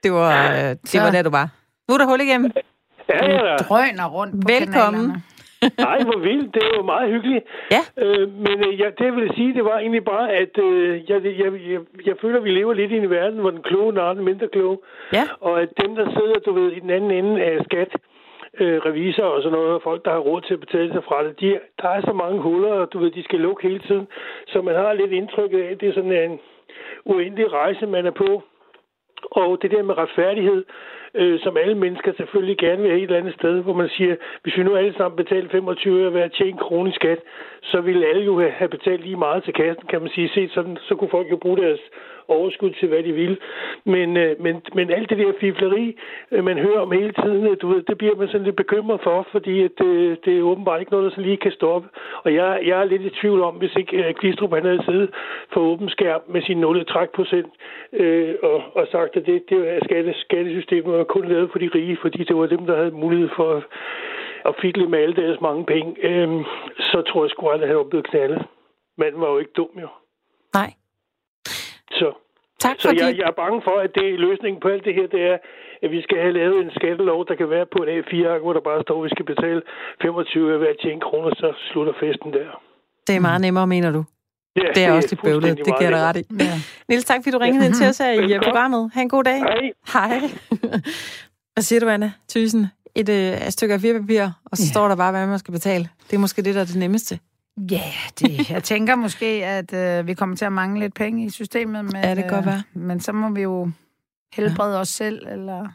[0.04, 1.48] Det var, øh, det var der, du var.
[1.88, 2.52] Nu er der hul igennem.
[3.10, 3.56] Ja, ja.
[3.58, 5.08] Drøner rundt på Velkommen.
[5.08, 5.24] kanalerne.
[5.88, 6.54] Nej, hvor vildt.
[6.54, 7.44] Det er jo meget hyggeligt.
[7.76, 7.82] Ja.
[8.04, 11.18] Øh, men øh, ja, det jeg ville sige, det var egentlig bare, at øh, jeg,
[11.26, 14.14] jeg, jeg, jeg føler, at vi lever lidt i en verden, hvor den kloge er
[14.14, 14.78] den mindre kloge.
[15.14, 15.26] Ja.
[15.42, 18.00] Og at dem, der sidder, du ved, i den anden ende af skat, øh,
[18.60, 21.24] Øh, revisor og sådan noget, og folk, der har råd til at betale sig fra
[21.24, 24.08] det, de, der er så mange huller, og du ved, de skal lukke hele tiden.
[24.48, 26.40] Så man har lidt indtryk af, at det er sådan en
[27.06, 28.44] uendelig rejse, man er på.
[29.32, 30.64] Og det der med retfærdighed,
[31.14, 34.16] øh, som alle mennesker selvfølgelig gerne vil have et eller andet sted, hvor man siger,
[34.44, 37.20] hvis vi nu alle sammen betalte 25 øre hver tjene kroner krone i skat,
[37.64, 40.30] så ville alle jo have- have betalt lige meget til kassen, kan man sige.
[40.30, 41.80] Set sådan, så kunne folk jo bruge deres
[42.28, 43.38] overskud til, hvad de vil.
[43.86, 45.98] Men, øh, men, men alt det der fifleri,
[46.32, 49.00] øh, man hører om hele tiden, øh, du ved, det bliver man sådan lidt bekymret
[49.04, 51.88] for, fordi at, øh, det er åbenbart ikke noget, der så lige kan stoppe.
[52.24, 55.10] Og jeg, jeg er lidt i tvivl om, hvis ikke øh, Glistrup han havde siddet
[55.54, 57.54] for åben skærm med sin 0 trækprocent
[57.94, 61.70] øh, og, og sagt, at det, det er skatte, skattesystemet var kun lavet for de
[61.76, 63.64] rige, fordi det var dem, der havde mulighed for at,
[64.46, 65.96] at fikle med alle deres mange penge.
[66.04, 66.46] Øh,
[66.80, 68.46] så tror jeg sgu aldrig, at han var blevet knaldet.
[68.98, 69.88] Manden var jo ikke dum, jo.
[70.54, 70.72] Nej.
[72.00, 72.10] Så,
[72.66, 73.18] Tak så for jeg, det.
[73.22, 75.38] jeg er bange for, at det løsningen på alt det her, det er,
[75.84, 78.64] at vi skal have lavet en skattelov, der kan være på en A4-ark, hvor der
[78.70, 79.62] bare står, at vi skal betale
[80.02, 82.50] 25 af hver 10 kroner, så slutter festen der.
[83.08, 84.04] Det er meget nemmere, mener du.
[84.56, 85.58] Ja, Det er også lidt bøvlet.
[85.58, 86.24] Det giver jeg dig ret i.
[86.40, 86.54] Ja.
[86.90, 88.44] Niels, tak fordi du ringede ind til os her i Velkommen.
[88.44, 88.92] programmet.
[88.94, 89.38] Ha' en god dag.
[89.40, 89.72] Hej.
[89.94, 90.20] Hej.
[91.54, 92.68] Hvad siger du, Anna Thysen?
[92.96, 94.72] Et, øh, et stykke af papir, og så Ja.
[94.74, 95.90] står der bare, hvad man skal betale.
[96.10, 97.20] Det er måske det, der er det nemmeste.
[97.72, 97.84] Ja,
[98.20, 101.86] det, jeg tænker måske, at øh, vi kommer til at mangle lidt penge i systemet.
[101.86, 102.64] Men, Ja, det kan godt være.
[102.76, 103.72] Øh, men så må vi jo
[104.34, 105.68] helbrede os selv, eller...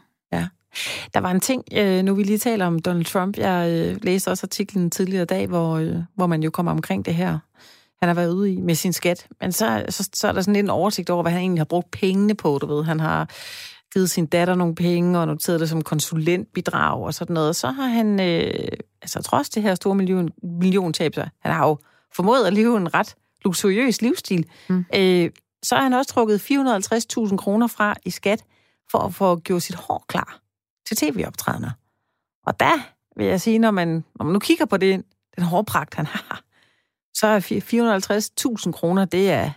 [1.13, 3.37] Der var en ting, øh, nu vi lige taler om Donald Trump.
[3.37, 7.05] Jeg øh, læste også artiklen tidligere i dag, hvor, øh, hvor man jo kommer omkring
[7.05, 7.39] det her,
[7.99, 9.27] han har været ude i med sin skat.
[9.41, 11.65] Men så, så, så er der sådan lidt en oversigt over, hvad han egentlig har
[11.65, 12.83] brugt pengene på, du ved.
[12.83, 13.29] Han har
[13.97, 17.55] givet sin datter nogle penge, og noteret det som konsulentbidrag og sådan noget.
[17.55, 18.67] Så har han, øh,
[19.01, 21.77] altså trods det her store million, milliontab, så han har jo
[22.15, 24.45] formået at leve en ret luksuriøs livsstil.
[24.69, 24.85] Mm.
[24.95, 25.31] Øh,
[25.63, 28.43] så har han også trukket 450.000 kroner fra i skat,
[28.91, 30.39] for at få gjort sit hår klar
[30.87, 31.71] til tv-optrædener.
[32.47, 32.79] Og der
[33.17, 35.05] vil jeg sige, når man, når man nu kigger på det,
[35.35, 36.41] den hårpragt, han har,
[37.13, 39.51] så er fi- 450.000 kroner, det er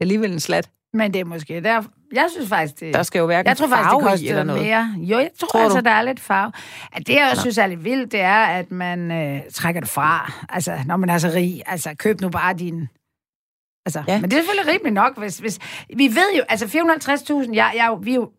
[0.00, 0.70] alligevel en slat.
[0.96, 1.82] Men det er måske der...
[2.12, 2.94] Jeg synes faktisk, det...
[2.94, 4.62] Der skal jo hverken jeg tror faktisk, farve det koster eller noget.
[4.62, 4.94] mere.
[4.98, 5.84] Jo, jeg tror, Tror altså, du?
[5.84, 6.52] der er lidt farve.
[6.92, 9.90] At det, jeg også synes er lidt vildt, det er, at man øh, trækker det
[9.90, 10.32] fra.
[10.48, 11.62] Altså, når man er så rig.
[11.66, 12.88] Altså, køb nu bare din...
[13.86, 14.20] Altså, Ja.
[14.20, 15.38] Men det er selvfølgelig rimeligt nok, hvis...
[15.38, 15.58] hvis
[15.96, 16.42] vi ved jo...
[16.48, 16.66] Altså,
[17.46, 18.30] 450.000, jeg, jeg, vi jo...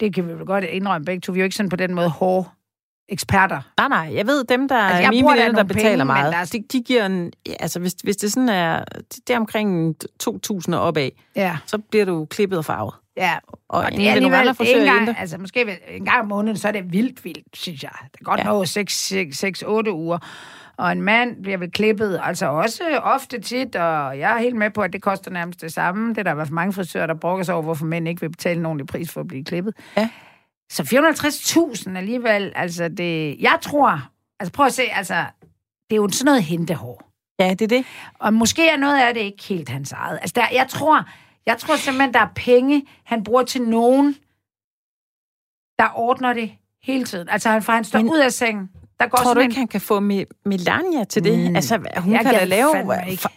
[0.00, 1.32] Det kan vi jo godt indrømme begge to.
[1.32, 2.48] Vi er jo ikke sådan på den måde hårde
[3.08, 3.60] eksperter.
[3.78, 5.88] Nej, nej, jeg ved, dem, der Altså, altså, jeg er mine veninder, der nogle betaler
[5.90, 8.84] penge, men meget, der er- de, de giver en, altså hvis, hvis det sådan er,
[9.28, 12.94] det er omkring 2.000 og opad, Ja, så bliver du klippet og farvet.
[13.16, 13.32] ja.
[13.68, 15.16] Og, Og det er alligevel, engang, endte.
[15.18, 17.90] altså måske en gang om måneden, så er det vildt, vildt, synes jeg.
[18.12, 18.44] Det er godt ja.
[18.44, 18.64] nå
[19.88, 20.18] 6-8 uger.
[20.76, 24.70] Og en mand bliver vel klippet, altså også ofte tit, og jeg er helt med
[24.70, 26.08] på, at det koster nærmest det samme.
[26.08, 28.20] Det er der i hvert fald mange frisører, der brokker sig over, hvorfor mænd ikke
[28.20, 29.74] vil betale en ordentlig pris for at blive klippet.
[29.96, 30.08] Ja.
[30.72, 30.82] Så
[31.90, 33.36] 450.000 alligevel, altså det...
[33.40, 34.08] Jeg tror,
[34.40, 35.14] altså prøv at se, altså,
[35.90, 37.10] det er jo sådan noget hentehår.
[37.38, 37.84] Ja, det er det.
[38.18, 40.18] Og måske er noget af det ikke helt hans eget.
[40.22, 41.04] Altså, der, jeg tror,
[41.46, 44.16] jeg tror simpelthen, der er penge, han bruger til nogen,
[45.78, 47.28] der ordner det hele tiden.
[47.28, 48.70] Altså, han, for han står Men- ud af sengen.
[49.00, 51.50] Der går Tror du ikke, han kan få Me- Melania til det?
[51.50, 51.56] Mm.
[51.56, 52.70] Altså, hun Jeg kan da lave...
[53.10, 53.28] ikke.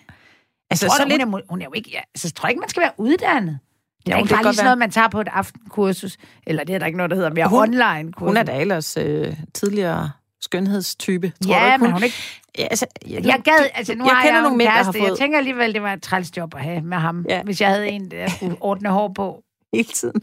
[0.70, 1.24] Altså, tror, så du, lidt...
[1.24, 1.90] hun, er, hun er jo ikke...
[1.90, 3.60] Ja, altså, jeg tror ikke, man skal være uddannet.
[4.08, 6.18] Det er Jo, ikke bare lige sådan noget, man tager på et aftenkursus.
[6.48, 8.28] Eller det er der ikke noget, der hedder mere Hun- online kursus.
[8.30, 11.28] Hun er da ellers øh, tidligere skønhedstype.
[11.44, 12.16] Tror du Ja, ikke, men hun ikke...
[12.58, 15.04] Ja, altså, jeg, Jeg gad, altså nu jeg har jeg nogle mænd, der har fået
[15.10, 17.36] Jeg tænker alligevel, det var et træls job at have med ham, Ja.
[17.36, 17.44] ja.
[17.44, 19.44] hvis jeg havde en, der skulle ordne hår på.
[19.74, 20.22] hele tiden.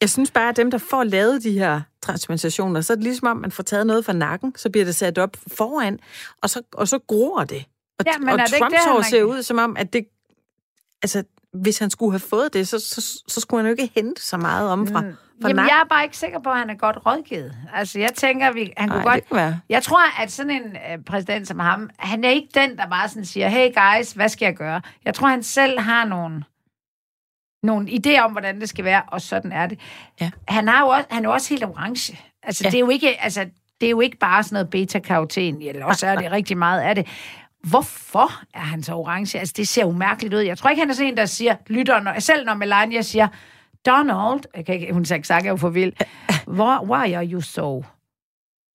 [0.00, 3.28] jeg synes bare, at dem, der får lavet de her transplantationer, så er det ligesom
[3.28, 5.98] om, man får taget noget fra nakken, så bliver det sat op foran,
[6.42, 7.64] og så, og så gror det.
[7.98, 10.04] Og, Ja, men og er Trumps hår er- ser ud som om, at det...
[11.02, 14.22] Altså, hvis han skulle have fået det, så, så, så skulle han jo ikke hente
[14.22, 15.02] så meget om fra,
[15.42, 17.56] Mm, For Jamen, jeg er bare ikke sikker på, at han er godt rådgivet.
[17.74, 19.14] Altså, jeg tænker, vi, han kunne Ej, godt...
[19.14, 19.60] det kan være.
[19.68, 23.08] Jeg tror, at sådan en øh, præsident som ham, han er ikke den, der bare
[23.08, 24.80] sådan siger, hey guys, hvad skal jeg gøre?
[25.04, 26.44] Jeg tror, han selv har nogle,
[27.62, 29.78] nogle idéer om, hvordan det skal være, og sådan er det.
[30.20, 30.30] Ja.
[30.48, 32.18] Han, har jo også, han er jo også helt orange.
[32.42, 32.70] Altså, ja.
[32.70, 33.46] det, er jo ikke, altså,
[33.80, 36.94] det er jo ikke bare sådan noget beta-karoten, eller også er det rigtig meget af
[36.94, 37.06] det.
[37.62, 39.38] Hvorfor er han så orange?
[39.38, 40.40] Altså, det ser jo mærkeligt ud.
[40.40, 43.28] Jeg tror ikke, han er sådan en, der siger, lytter, når, selv når Melania siger,
[43.86, 45.92] Donald, jeg kan ikke, hun sagde sagt, jeg er jo for vild.
[46.56, 47.84] Hvor, why are you so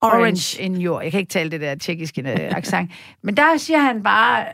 [0.01, 1.01] orange, orange in your...
[1.01, 2.91] Jeg kan ikke tale det der tjekkiske øh, accent.
[3.23, 4.45] Men der siger han bare...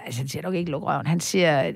[0.00, 1.06] Altså, han siger nok ikke luk røven.
[1.06, 1.72] Han siger,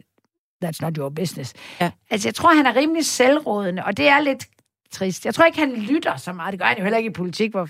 [0.65, 1.55] that's not your business.
[1.81, 1.91] Ja.
[2.11, 4.47] Altså, jeg tror, han er rimelig selvrådende, og det er lidt
[4.93, 5.25] trist.
[5.27, 6.53] Jeg tror ikke, han lytter så meget.
[6.53, 7.51] Det gør han jo heller ikke i politik.
[7.51, 7.69] Hvor...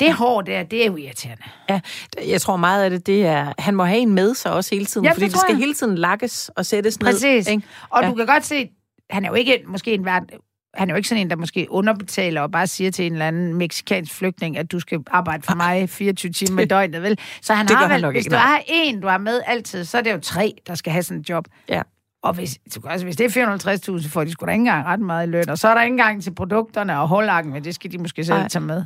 [0.00, 1.42] Det hår der, det er jo irriterende.
[1.68, 1.80] Ja,
[2.28, 4.86] jeg tror meget af det, det er, han må have en med sig også hele
[4.86, 5.58] tiden, Ja, fordi det det skal jeg.
[5.58, 7.46] hele tiden lakkes og sættes Præcis.
[7.46, 7.52] ned.
[7.54, 7.66] Ikke?
[7.90, 8.08] Og Ja.
[8.08, 8.68] du kan godt se,
[9.10, 10.28] han er jo ikke måske en verden,
[10.74, 13.26] han er jo ikke sådan en, der måske underbetaler og bare siger til en eller
[13.28, 17.18] anden meksikansk flygtning, at du skal arbejde for mig 24 timer i døgnet, vel?
[17.42, 19.40] Så han Det har han vel, nok hvis ikke, du har en, du har med
[19.46, 21.44] altid, så er det jo tre, der skal have sådan et job.
[21.68, 21.82] Ja.
[22.22, 25.26] Og hvis, også, hvis det er 450.000, får de sgu da ikke engang ret meget
[25.26, 25.48] i løn.
[25.48, 28.24] Og så er der ikke engang til produkterne og holdlakken, men det skal de måske
[28.24, 28.48] selv Nej.
[28.48, 28.84] tage med.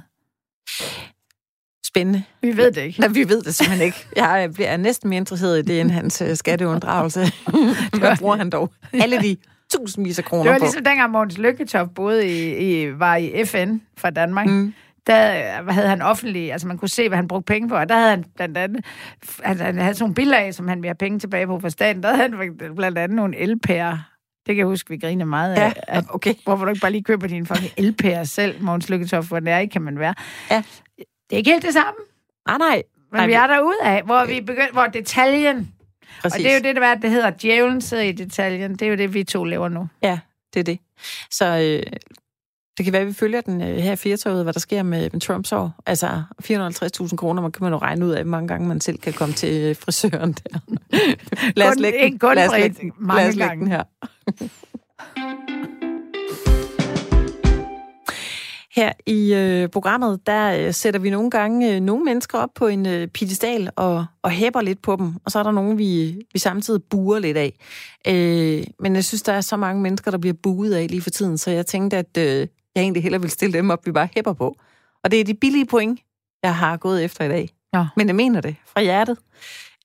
[1.86, 2.22] Spændende.
[2.42, 3.00] Vi ved det ikke.
[3.00, 4.06] Nej, vi ved det simpelthen ikke.
[4.16, 7.20] Jeg bliver næsten mere interesseret i det, end hans øh, skatteunddragelse.
[7.98, 8.72] Hvad bruger han dog?
[8.92, 9.36] Alle de
[9.72, 10.64] tusindvis af kroner Det var på.
[10.64, 14.46] ligesom dengang Mogens Lykketoft boede i, i, var i FN fra Danmark.
[14.46, 14.74] Mm.
[15.06, 17.88] Der øh, havde han offentlig, altså man kunne se, hvad han brugte penge på, og
[17.88, 18.84] der havde han blandt andet,
[19.42, 21.70] han, han havde sådan nogle billeder af, som han ville have penge tilbage på fra
[21.70, 23.98] staten, der havde han blandt andet nogle elpærer.
[24.46, 25.60] Det kan jeg huske, vi griner meget af.
[25.60, 26.34] Ja, At, okay.
[26.44, 29.82] hvorfor du ikke bare lige køber dine fucking elpærer selv, Mogens Lykketoft, hvor er, kan
[29.82, 30.14] man være.
[30.50, 30.62] Ja.
[30.98, 31.92] Det er ikke helt det samme,
[32.46, 35.72] Ah, nej, men Nej, vi vi- er derude af, hvor vi begynder, hvor detaljen,
[36.22, 36.34] præcis.
[36.34, 38.86] og det er jo det, der, er, det hedder, djævlen sidder i detaljen, det er
[38.90, 39.88] jo det, vi to lever nu.
[40.02, 40.18] Ja,
[40.54, 40.78] det er det.
[41.30, 41.92] Så øh,
[42.76, 45.10] det kan være, at vi følger den øh, her i firetoget, hvad der sker med,
[45.12, 45.72] med Trumps år.
[45.86, 48.98] Altså 450.000 kroner, man kan man jo regne ud af, hvor mange gange man selv
[48.98, 50.58] kan komme til øh, frisøren der.
[51.56, 53.64] lad os lægge den, lad os lægge lad os lægge gange.
[53.64, 53.82] den her.
[58.76, 62.66] Her i øh, programmet, der øh, sætter vi nogle gange øh, nogle mennesker op på
[62.66, 66.18] en øh, pedestal og, og hæpper lidt på dem, og så er der nogen, vi,
[66.32, 67.52] vi samtidig buer lidt af.
[68.08, 71.10] Øh, men jeg synes, der er så mange mennesker, der bliver buet af lige for
[71.10, 74.08] tiden, så jeg tænkte, at øh, jeg egentlig hellere vil stille dem op, vi bare
[74.14, 74.56] hæpper på.
[75.04, 76.00] Og det er de billige point,
[76.42, 77.50] jeg har gået efter i dag.
[77.72, 77.86] Nå.
[77.96, 79.18] Men jeg mener det fra hjertet.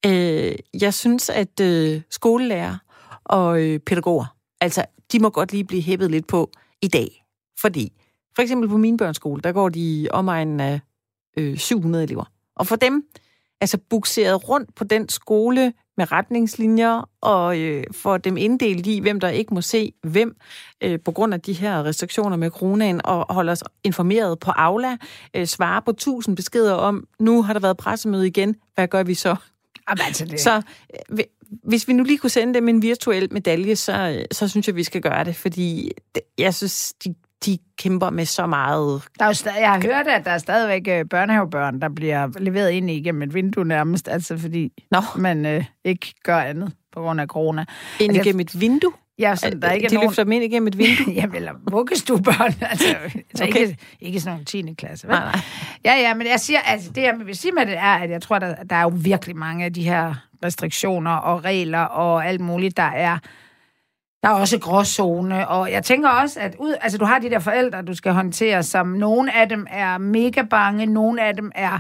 [0.05, 2.77] Øh, jeg synes, at øh, skolelærer
[3.23, 6.51] og øh, pædagoger, altså, de må godt lige blive hæppet lidt på
[6.81, 7.23] i dag.
[7.61, 7.91] Fordi,
[8.35, 10.79] for eksempel på min børnskole, der går de omegnen af
[11.37, 12.25] øh, 700 elever.
[12.55, 13.03] Og for dem,
[13.61, 19.19] altså bukseret rundt på den skole med retningslinjer, og øh, får dem inddelt i, hvem
[19.19, 20.35] der ikke må se hvem,
[20.83, 24.97] øh, på grund af de her restriktioner med coronaen, og holder os informeret på Aula,
[25.33, 29.13] øh, svarer på tusind beskeder om, nu har der været pressemøde igen, hvad gør vi
[29.13, 29.35] så?
[29.89, 33.33] Jamen, altså, det, Så øh, hvi- hvis vi nu lige kunne sende dem en virtuel
[33.33, 35.91] medalje, så, øh, så synes jeg, vi skal gøre det, fordi
[36.37, 39.01] jeg synes, de, de kæmper med så meget.
[39.19, 42.71] Der er stadig, jeg har hørt, at der er stadigvæk øh, børnehavebørn, der bliver leveret
[42.71, 47.21] ind igennem et vindue nærmest, altså fordi Nå, man øh, ikke gør andet på grund
[47.21, 47.65] af corona.
[47.99, 48.91] ind Altså, igennem et vindue.
[49.19, 50.09] Ja, så der ikke er de nogen...
[50.09, 51.13] løfter dem ind igennem et vindue.
[51.13, 53.59] Jamen, eller vuggestuebørn, altså, altså Okay.
[53.59, 54.73] ikke, ikke sådan nogle 10.
[54.73, 55.15] klasse, vel?
[55.15, 55.41] Nej, nej.
[55.85, 58.21] Ja, ja, men jeg siger, altså, det jeg vil sige med det er, at jeg
[58.21, 60.13] tror, der, der er jo virkelig mange af de her
[60.45, 63.17] restriktioner og regler og alt muligt, der er
[64.23, 67.39] der er også gråzone, og jeg tænker også, at ud, altså, du har de der
[67.39, 71.79] forældre, du skal håndtere, som nogle af dem er mega bange, nogle af dem er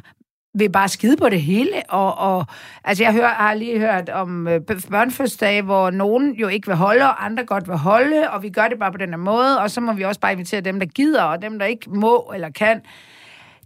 [0.53, 2.45] vil bare skide på det hele, og, og
[2.83, 7.03] altså jeg hører, har lige hørt om øh, børnefødselsdage, hvor nogen jo ikke vil holde,
[7.03, 9.71] og andre godt vil holde, og vi gør det bare på den her måde, og
[9.71, 12.49] så må vi også bare invitere dem, der gider, og dem, der ikke må eller
[12.49, 12.81] kan.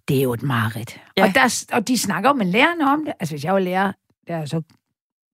[0.07, 1.01] Det er jo et mareridt.
[1.17, 1.23] Ja.
[1.23, 3.13] Og, der, og de snakker jo med lærerne om det.
[3.19, 3.91] Altså hvis jeg var lærer,
[4.27, 4.61] der er så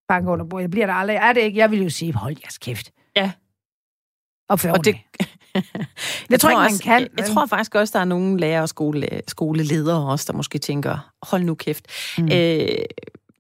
[0.08, 1.60] bange under bordet, jeg bliver der aldrig, er det ikke?
[1.60, 2.92] Jeg vil jo sige, hold jeres kæft.
[3.16, 3.32] Ja.
[4.50, 4.96] Opfør Og det,
[6.42, 8.62] tror jeg ikke, man også, kan, Jeg, jeg tror faktisk også, der er nogle lærere
[8.62, 11.88] og skole, skoleledere også, der måske tænker, hold nu kæft.
[12.18, 12.30] Mm.
[12.32, 12.68] Øh,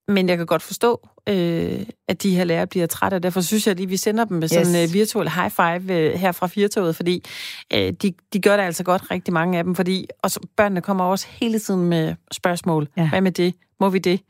[0.08, 3.68] men jeg kan godt forstå, øh, at de her lærere bliver trætte, og derfor synes
[3.68, 4.90] jeg lige, vi sender dem med sådan en Yes.
[4.90, 7.26] øh, virtuel high five øh, her fra Firtoget, fordi
[7.74, 10.82] øh, de, de gør det altså godt, rigtig mange af dem, fordi og så, børnene
[10.82, 12.88] kommer også hele tiden med spørgsmål.
[12.98, 13.10] Ja.
[13.10, 13.54] Hvad med det?
[13.80, 14.22] Må vi det?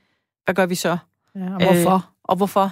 [0.46, 0.98] Hvad gør vi så?
[1.36, 1.94] Ja, og hvorfor?
[1.96, 2.72] Øh, og hvorfor?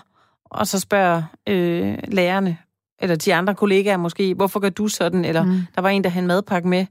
[0.49, 2.57] Og så spørger øh, lærerne,
[3.01, 5.25] eller de andre kollegaer måske, hvorfor gør du sådan?
[5.25, 5.61] Eller Mm.
[5.75, 6.85] der var en, der havde en madpakke med.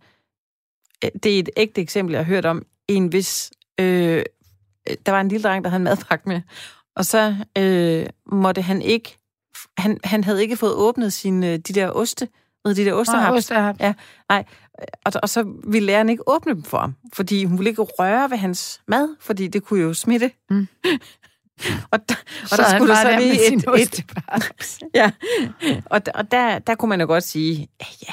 [1.05, 2.63] Øh, Det er et ægte eksempel, jeg har hørt om.
[2.89, 3.51] En hvis...
[3.81, 4.23] Øh,
[5.07, 6.41] der var en lille dreng, der havde en madpakke med.
[6.97, 9.17] Og så øh, måtte han ikke...
[9.79, 12.29] Han, han havde ikke fået åbnet sine, øh, de der oste,
[12.65, 13.37] Ved de der ostehaps?
[13.39, 13.81] ostehaps.
[13.81, 13.95] Ja,
[14.29, 14.45] nej.
[15.05, 18.31] Og, og så ville læreren ikke åbne dem for ham, fordi hun ville ikke røre
[18.31, 20.31] ved hans mad, fordi det kunne jo smitte.
[20.51, 20.69] Mm.
[21.93, 24.05] og der, og Så der skulle der så der lige sin et, et,
[25.01, 25.11] ja.
[25.85, 28.13] Og, og der, der kunne man jo godt sige, ja, ja,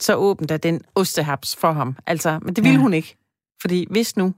[0.00, 1.96] så åbn da den ostehaps for ham.
[2.06, 2.82] Altså, men det ville Ja.
[2.82, 3.16] hun ikke.
[3.60, 4.34] Fordi hvis nu...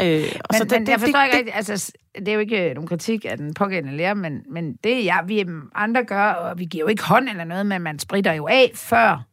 [0.00, 2.88] Øh, og Men, så men jeg forstår ikke rigtigt, altså, det er jo ikke nogen
[2.88, 6.84] kritik af den pågældende lærer, men, men det ja, vi andre gør, og vi giver
[6.84, 9.26] jo ikke hånd eller noget, men man spritter jo af før.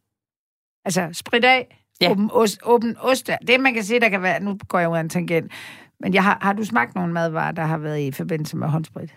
[0.85, 2.11] Altså, sprit af, Ja.
[2.11, 3.37] åben, ost, åben oste.
[3.47, 5.51] Det man kan sige, der kan være, nu går jeg ud af en tangent,
[6.01, 9.15] men jeg har, har du smagt nogle madvarer, der har været i forbindelse med håndsprit?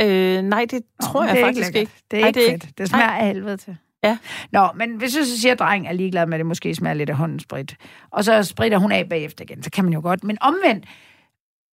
[0.00, 1.92] Øh, nej, det tror Nå, jeg det faktisk ikke.
[2.10, 2.64] Det er Nej, ikke det er fedt.
[2.64, 2.74] ikke.
[2.78, 3.18] Det smager Nej.
[3.20, 3.76] af helvede til.
[4.04, 4.18] Ja.
[4.52, 6.94] Nå, men hvis du så siger, at dreng er ligeglad med, at det måske smager
[6.94, 7.76] lidt af håndsprit,
[8.10, 10.24] og så spritter hun af bagefter igen, så kan man jo godt.
[10.24, 10.84] Men omvendt,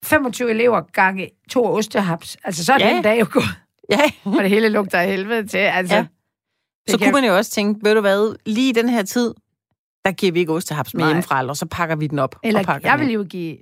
[0.06, 2.94] 25 elever gange to ostehaps, altså så er Ja.
[2.94, 3.46] den dag jo gået,
[3.90, 4.00] Ja,
[4.38, 5.58] og det hele lugter af helvede til.
[5.58, 6.06] Altså, Ja.
[6.90, 9.34] så kunne man jo også tænke, ved du hvad, lige i den her tid,
[10.06, 11.10] der giver vi ikke ostehaps med Nej.
[11.10, 12.36] hjemmefra, eller så pakker vi den op.
[12.36, 13.58] og Eller pakker jeg vil jo give.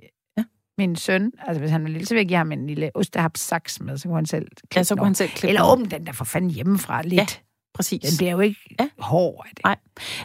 [0.78, 3.80] Min søn, altså hvis han var lille, så vil jeg give ham en lille ostehaps-saks
[3.80, 5.70] med, så kunne han selv klippe Ja, så den kunne han selv klippe Eller den.
[5.72, 7.14] åbne den der for fanden hjemmefra lidt.
[7.14, 8.16] Ja, Den Præcis.
[8.18, 8.88] bliver jo ikke Ja.
[8.98, 9.64] hård af det.
[9.64, 9.76] Nej.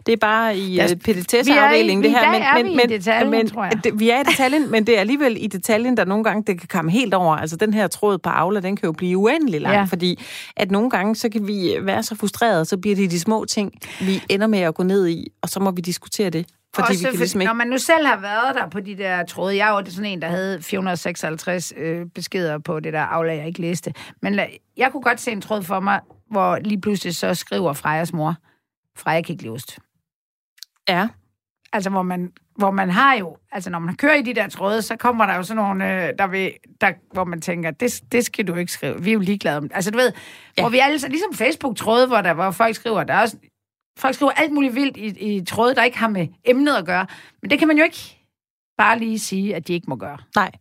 [0.06, 2.32] Det er bare i uh, er petitesseafdelingen, det her.
[2.32, 3.72] dag er vi i detaljen, tror jeg.
[3.84, 6.60] Det, vi er i detaljen, men det er alligevel i detaljen, der nogle gange det
[6.60, 7.36] kan komme helt over.
[7.36, 9.76] Altså den her tråd på Aula, den kan jo blive uendelig lang.
[9.76, 9.84] Ja.
[9.84, 10.20] fordi
[10.56, 13.72] at nogle gange, så kan vi være så frustrerede, så bliver det de små ting,
[14.02, 16.46] vi ender med at gå ned i, og så må vi diskutere det.
[16.76, 17.50] Fordi Også vi kan ligesom ikke...
[17.50, 20.22] Når man nu selv har været der på de der tråde, jeg var sådan en,
[20.22, 23.94] der havde 456 øh, beskeder på det der Aula, jeg ikke læste.
[24.22, 26.00] Men la- jeg kunne godt se en tråd for mig,
[26.32, 28.36] hvor lige pludselig så skriver Frejas mor,
[28.98, 29.80] Freja kan ikke lide ost.
[30.90, 31.08] Ja,
[31.74, 34.82] Altså, hvor man, hvor man har jo, altså når man kører i de der tråde,
[34.82, 38.26] så kommer der jo sådan nogle, øh, der vil, der, hvor man tænker, det, det
[38.26, 39.04] skal du ikke skrive.
[39.04, 40.12] Vi er jo ligeglade om Altså, du ved,
[40.58, 40.62] ja.
[40.64, 43.38] hvor vi alle, ligesom Facebook-tråde, hvor, der, hvor folk skriver, der er også,
[43.98, 47.06] folk skriver alt muligt vildt i, i tråde, der ikke har med emnet at gøre.
[47.42, 48.14] Men det kan man jo ikke
[48.78, 50.18] bare lige sige, at de ikke må gøre.
[50.36, 50.52] Nej.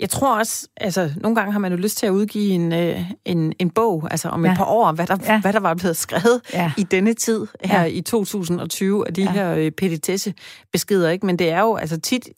[0.00, 3.10] Jeg tror også, altså nogle gange har man jo lyst til at udgive en, øh,
[3.24, 4.52] en, en bog, altså om ja.
[4.52, 5.40] et par år, hvad der, ja.
[5.40, 6.72] Hvad der var blevet skrevet Ja.
[6.78, 7.86] i denne tid her ja.
[7.86, 9.30] I 2020 af de ja.
[9.30, 10.34] Her øh, petitesse
[10.72, 11.26] beskeder, ikke?
[11.26, 12.28] Men det er jo altså tit,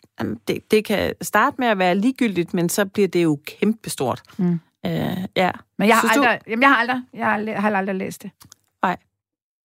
[0.48, 4.22] det, det kan starte med at være ligegyldigt, men så bliver det jo kæmpestort.
[4.36, 4.60] Mm.
[4.86, 5.50] Øh, ja.
[5.78, 7.70] Men jeg har, Synes du- aldrig, jamen, jeg har aldrig, jeg har aldrig, jeg har
[7.70, 8.30] aldrig læst det.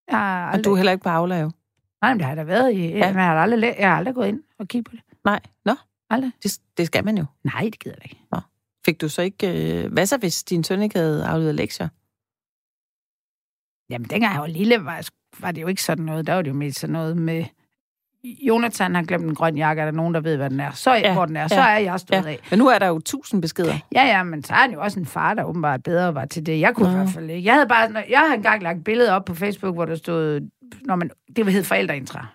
[0.08, 1.52] Jeg har Og aldrig, du er heller ikke på Aula jo.
[2.02, 2.88] Nej, men det har der været i.
[2.88, 2.92] Ja.
[2.92, 5.04] Men jeg har aldrig, jeg har aldrig gået ind og kigget på det.
[5.26, 5.76] Nej, nå,
[6.10, 6.32] Aldrig.
[6.44, 7.26] det, det skal man jo.
[7.44, 8.22] Nej, det gider jeg ikke.
[8.86, 9.84] Fik du så ikke...
[9.84, 11.88] Øh, hvad så, hvis din søn ikke havde afleveret lektier?
[13.90, 15.10] Jamen, dengang jeg var lille, var,
[15.40, 16.28] var det jo ikke sådan noget.
[16.28, 17.46] Der var det jo mest sådan noget med...
[18.24, 20.72] Jonathan har glemt en grøn jakke, er der nogen, der ved, hvad den er.
[20.72, 22.30] Så Ja, ja, hvor den er, så ja, er jeg stået Ja.
[22.30, 22.40] af.
[22.50, 23.74] Men nu er der jo tusind beskeder.
[23.96, 26.46] Ja, ja, men så er han jo også en far, der åbenbart bedre var til
[26.46, 26.60] det.
[26.60, 26.94] Jeg kunne Nå.
[26.94, 27.46] i hvert fald ikke.
[27.46, 30.42] Jeg havde bare, jeg havde engang lagt billeder op på Facebook, hvor der stod,
[30.82, 32.26] når man, det hed forældreintra.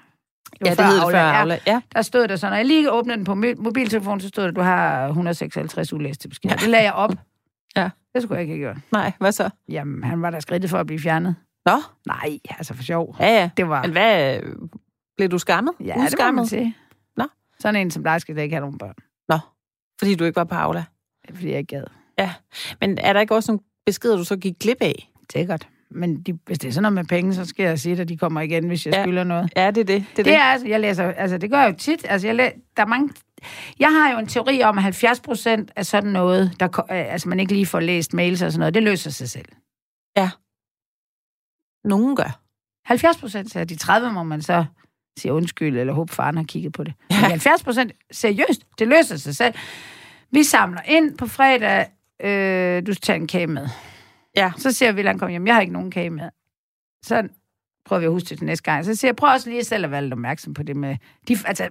[0.64, 1.58] Ja, det hed det før Ja, Aula.
[1.66, 1.80] Ja.
[1.94, 4.60] Der stod der så, når jeg lige åbnede den på mobiltelefonen, så stod der, du
[4.60, 6.56] har 156 ulæste beskeder.
[6.56, 7.12] Det lagde jeg op.
[7.76, 7.88] Ja.
[8.14, 8.76] Det skulle jeg ikke have gjort.
[8.92, 9.50] Nej, hvad så?
[9.68, 11.34] Jamen, han var der skridtet for at blive fjernet.
[11.66, 11.72] Nå,
[12.06, 13.16] Nej, altså for sjov.
[13.20, 13.50] ja, ja.
[13.56, 13.82] Det var...
[13.82, 14.38] Men hvad...
[15.16, 15.72] Blev du skammet?
[15.80, 16.34] Ja, det må Udskammet?
[16.34, 16.76] man sige.
[17.16, 17.24] Nå.
[17.60, 18.94] Sådan en som dig skal da ikke have nogen børn,
[19.28, 19.38] Nå,
[19.98, 20.84] fordi du ikke var på Aula.
[21.34, 21.84] fordi jeg ikke gad.
[22.18, 22.34] Ja,
[22.80, 25.10] men er der ikke også nogle beskeder, du så gik glip af?
[25.32, 25.68] Sikkert.
[25.90, 28.16] Men de, hvis det er sådan noget med penge, så skal jeg sige, at de
[28.16, 28.98] kommer igen, hvis jeg Ja.
[29.00, 29.04] ja.
[29.04, 29.52] skylder noget.
[29.56, 29.86] Ja, det er det.
[29.86, 30.34] Det er Det det.
[30.34, 32.06] er altså, jeg læser, altså det gør jeg jo tit.
[32.08, 33.10] Altså jeg, læ, der er mange,
[33.78, 37.28] jeg har jo en teori om, at 70 procent af sådan noget, der, øh, altså
[37.28, 39.48] man ikke lige får læst mails og sådan noget, det løser sig selv.
[41.84, 42.40] Nogen gør.
[42.84, 44.64] 70 procent, så de 30 må man så
[45.18, 46.94] sige undskyld, eller håbe faren har kigget på det.
[47.10, 47.28] Men Ja.
[47.28, 49.54] 70 procent, seriøst, det løser sig selv.
[50.30, 51.86] Vi samler ind på fredag,
[52.24, 53.68] øh, du skal tage en kage med.
[54.36, 54.52] Ja.
[54.56, 56.28] Så siger Villan, kom hjem, jeg har ikke nogen kage med.
[57.04, 57.28] Så
[57.86, 58.84] prøver vi at huske det til næste gang.
[58.84, 60.96] Så siger jeg, prøv også lige selv at være lidt opmærksom på det med...
[61.28, 61.68] De, altså,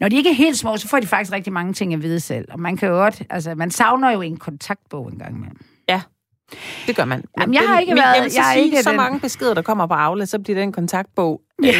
[0.00, 2.20] når de ikke er helt små, så får de faktisk rigtig mange ting at vide
[2.20, 2.44] selv.
[2.52, 3.22] Og man kan jo godt...
[3.30, 5.58] Altså, man savner jo en kontaktbog en gang imellem.
[6.86, 7.18] Det gør man.
[7.18, 8.96] Men Jamen, jeg har ikke men været- Jeg vil så jeg sige, ikke så den-
[8.96, 11.70] mange beskeder, der kommer på Aula, så bliver den kontaktbog øh,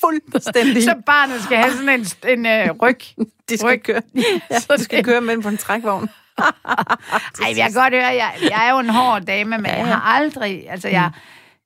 [0.00, 0.82] fuldstændig...
[0.82, 2.06] Så barnet skal have sådan en,
[2.38, 2.98] en øh, ryg.
[3.48, 3.82] de skal ryg.
[3.82, 4.02] køre,
[4.50, 6.08] ja, Så de skal køre med på en trækvogn.
[7.42, 9.86] Ej, jeg kan godt høre, jeg, jeg er jo en hård dame, men Ja, jeg
[9.86, 9.92] ja.
[9.92, 10.70] har aldrig...
[10.70, 11.10] Altså, jeg,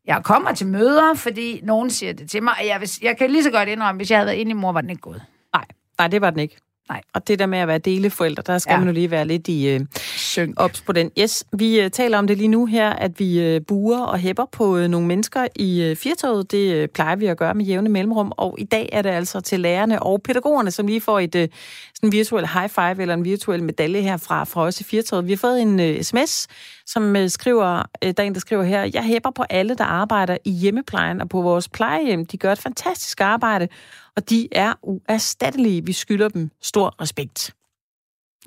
[0.06, 3.42] jeg kommer til møder, fordi nogen siger det til mig, og jeg, jeg kan lige
[3.42, 5.22] så godt indrømme, hvis jeg havde været inde i mor, var den ikke gået.
[5.54, 5.64] Nej,
[5.98, 6.56] nej, det var den ikke.
[6.88, 7.00] Nej.
[7.14, 8.78] Og det der med at være deleforældre, der skal ja.
[8.78, 9.80] Man jo lige være lidt i øh,
[10.16, 10.54] Synk.
[10.60, 11.10] ops på den.
[11.18, 14.44] Yes, vi øh, taler om det lige nu her, at vi øh, buer og hæpper
[14.52, 16.50] på øh, nogle mennesker i øh, firtoget.
[16.50, 18.32] Det øh, plejer vi at gøre med jævne mellemrum.
[18.36, 21.48] Og i dag er det altså til lærerne og pædagogerne, som lige får et øh,
[21.94, 25.26] sådan virtuel high five eller en virtuel medalje her fra, fra os i firtoget.
[25.26, 26.48] Vi har fået en øh, sms,
[26.86, 29.84] som øh, skriver, øh, der er en, der skriver her, jeg hæpper på alle, der
[29.84, 32.26] arbejder i hjemmeplejen og på vores plejehjem.
[32.26, 33.68] De gør et fantastisk arbejde,
[34.16, 35.84] og de er uerstattelige.
[35.84, 37.54] Vi skylder dem stor respekt.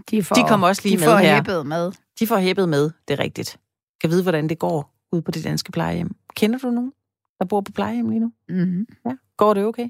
[0.10, 1.64] De, får, De kommer også lige de med får her.
[1.64, 1.92] med.
[2.20, 3.60] De får hæppet med, det er rigtigt.
[4.02, 6.16] Kan vide, hvordan det går ude på det danske plejehjem.
[6.36, 6.94] Kender du nogen,
[7.40, 8.32] der bor på plejehjem lige nu?
[8.50, 8.88] Mm-hmm.
[9.06, 9.12] Ja.
[9.38, 9.90] Går det okay?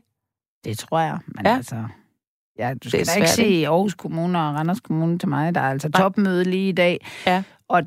[0.64, 1.20] Det tror jeg.
[1.28, 1.56] Men Ja.
[1.56, 1.88] altså...
[2.60, 5.56] Ja, du skal da ikke se Aarhus Kommune og Randers Kommune til mig.
[5.56, 7.08] Der er altså topmøde lige i dag.
[7.26, 7.44] Ja.
[7.68, 7.82] Og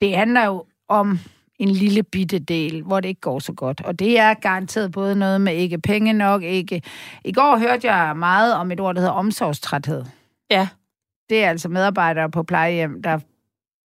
[0.00, 1.18] det handler jo om
[1.58, 3.80] en lille bitte del, hvor det ikke går så godt.
[3.80, 6.82] Og det er garanteret både noget med ikke penge nok, ikke...
[7.24, 10.04] I går hørte jeg meget om et ord, der hedder omsorgstræthed.
[10.50, 10.68] Ja.
[11.30, 13.18] Det er altså medarbejdere på plejehjem, der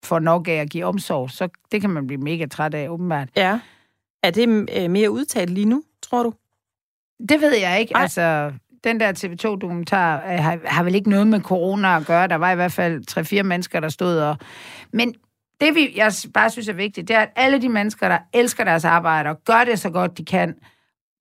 [0.03, 1.31] får nok af at give omsorg.
[1.31, 3.29] Så det kan man blive mega træt af, åbenbart.
[3.35, 3.59] Ja.
[4.23, 6.33] Er det øh, mere udtalt lige nu, tror du?
[7.29, 7.93] Det ved jeg ikke.
[7.93, 8.01] Nej.
[8.01, 8.51] Altså,
[8.83, 12.27] den der TV2-dokumentar øh, har, har vel ikke noget med corona at gøre.
[12.27, 14.37] Der var i hvert fald 3-4 mennesker, der stod og...
[14.91, 15.15] Men
[15.61, 18.63] det, vi, jeg bare synes er vigtigt, det er, at alle de mennesker, der elsker
[18.63, 20.55] deres arbejde og gør det så godt, de kan,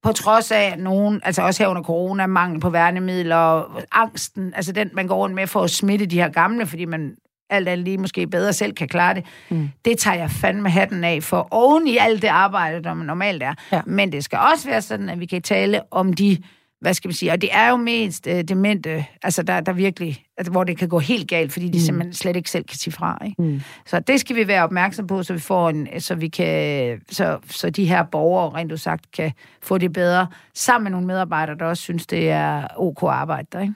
[0.03, 4.91] på trods af nogen, altså også her under corona, mangel på værnemidler, angsten, altså den,
[4.93, 7.17] man går rundt med for at smitte de her gamle, fordi man
[7.51, 9.25] alt andet lige måske bedre selv kan klare det.
[9.49, 9.71] Mm.
[9.85, 13.55] Det tager jeg fandme hatten af for oven i alt det arbejde, der normalt er.
[13.73, 13.81] Ja.
[13.87, 16.39] Men det skal også være sådan, at vi kan tale om de,
[16.87, 20.25] hvad skal man sige, og det er jo mest øh, demente, altså der, der virkelig,
[20.37, 21.85] altså, hvor det kan gå helt galt, fordi de mm.
[21.85, 23.19] simpelthen slet ikke selv kan sige fra.
[23.25, 23.43] Ikke?
[23.43, 23.61] Mm.
[23.87, 27.39] Så det skal vi være opmærksom på, så vi får en, så vi kan, så,
[27.51, 29.33] så de her borgere, rent du sagt, kan
[29.63, 33.61] få det bedre, sammen med nogle medarbejdere, der også synes, det er ok arbejde der,
[33.61, 33.75] ikke?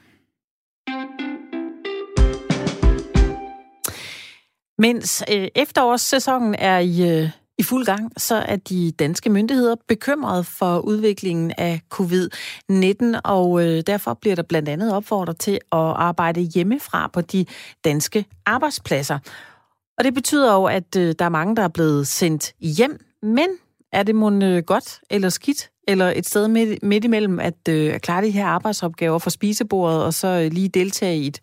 [4.78, 7.28] Mens øh, efterårssæsonen er i, øh,
[7.60, 13.82] i fuld gang, så er de danske myndigheder bekymrede for udviklingen af covid-19, og øh,
[13.86, 17.46] derfor bliver der blandt andet opfordret til at arbejde hjemmefra på de
[17.84, 19.18] danske arbejdspladser.
[19.98, 23.48] Og det betyder jo, at øh, der er mange, der er blevet sendt hjem, men
[23.92, 28.00] er det mon øh, godt eller skidt, eller et sted midt, midt imellem at øh,
[28.00, 31.40] klare de her arbejdsopgaver for spisebordet, og så øh, lige deltage i et,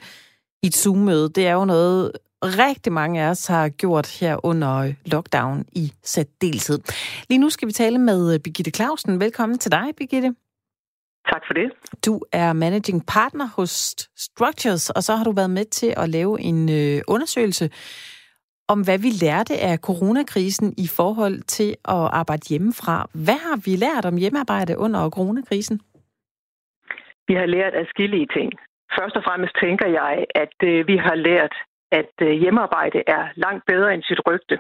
[0.63, 1.30] i et Zoom-møde?
[1.30, 2.11] Det er jo noget,
[2.44, 6.80] rigtig mange af os har gjort her under lockdown i særdeleshed.
[7.30, 9.20] Lige nu skal vi tale med øh, Birgitte Clausen.
[9.20, 10.36] Velkommen til dig, Birgitte.
[11.32, 11.72] Tak for det.
[12.06, 16.42] Du er managing partner hos Structures, og så har du været med til at lave
[16.42, 17.70] en øh, undersøgelse
[18.68, 22.96] om, hvad vi lærte af coronakrisen i forhold til at arbejde hjemmefra.
[23.26, 25.78] Hvad har vi lært om hjemmearbejde under coronakrisen?
[27.28, 28.50] Vi har lært adskillige ting.
[28.98, 31.54] Først og fremmest tænker jeg, at øh, vi har lært,
[31.92, 34.60] at øh, hjemmearbejde er langt bedre end sit rygte.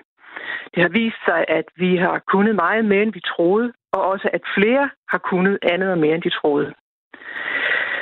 [0.73, 4.29] Det har vist sig, at vi har kunnet meget mere, end vi troede, og også
[4.33, 6.73] at flere har kunnet andet og mere, end de troede.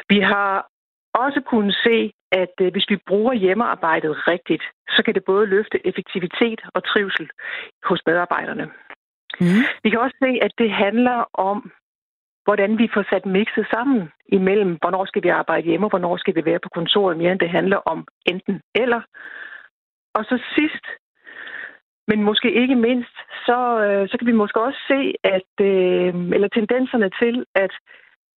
[0.10, 0.68] Vi har
[1.14, 5.88] også kunnet se, at øh, hvis vi bruger hjemmearbejdet rigtigt, så kan det både løfte
[5.88, 7.30] effektivitet og trivsel
[7.84, 8.66] hos medarbejderne.
[9.40, 9.64] Mm.
[9.84, 11.72] Vi kan også se, at det handler om,
[12.46, 16.36] hvordan vi får sat mixet sammen imellem, hvornår skal vi arbejde hjemme, og hvornår skal
[16.36, 19.02] vi være på kontoret, mere end det handler om enten eller.
[20.14, 20.86] Og så sidst,
[22.08, 23.16] men måske ikke mindst,
[23.46, 27.72] så, øh, så kan vi måske også se, at, øh, eller tendenserne til, at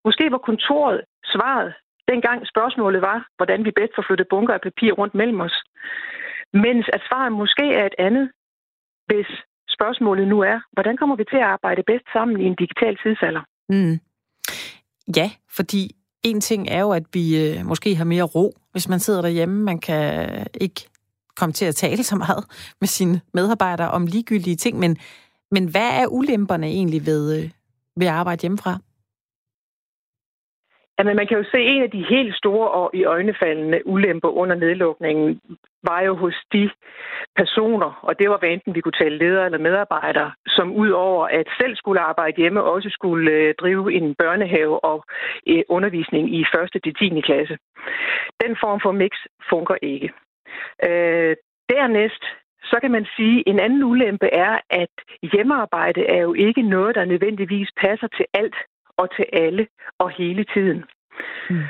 [0.05, 1.75] måske var kontoret svaret,
[2.09, 5.57] dengang spørgsmålet var, hvordan vi bedst får flyttet bunker af papir rundt mellem os.
[6.53, 8.31] Mens at svaret måske er et andet,
[9.07, 9.31] hvis
[9.77, 13.43] spørgsmålet nu er, hvordan kommer vi til at arbejde bedst sammen i en digital tidsalder?
[13.69, 14.01] Mm.
[15.17, 19.01] Ja, fordi en ting er jo, at vi øh, måske har mere ro, hvis man
[19.01, 19.65] sidder derhjemme.
[19.65, 20.89] Man kan ikke
[21.37, 22.45] komme til at tale så meget
[22.81, 24.97] med sine medarbejdere om ligegyldige ting, men,
[25.51, 27.51] men hvad er ulemperne egentlig ved, øh,
[27.97, 28.79] ved at arbejde hjemmefra?
[30.99, 34.29] Jamen, man kan jo se, at en af de helt store og i øjnefaldende ulemper
[34.29, 35.41] under nedlukningen
[35.83, 36.71] var jo hos de
[37.37, 41.27] personer, og det var hvad enten vi kunne tale ledere eller medarbejdere, som ud over
[41.27, 45.05] at selv skulle arbejde hjemme, også skulle øh, drive en børnehave og
[45.47, 46.41] øh, undervisning i
[46.75, 46.83] 1.
[46.85, 47.21] til 10.
[47.21, 47.59] klasse.
[48.41, 49.13] Den form for mix
[49.51, 50.11] fungerer ikke.
[50.85, 51.37] Øh,
[51.69, 52.25] dernæst
[52.63, 54.95] så kan man sige, at en anden ulempe er, at
[55.33, 58.57] hjemmearbejde er jo ikke noget, der nødvendigvis passer til alt
[58.99, 59.67] og til alle
[59.99, 60.85] og hele tiden.
[61.51, 61.65] Mm.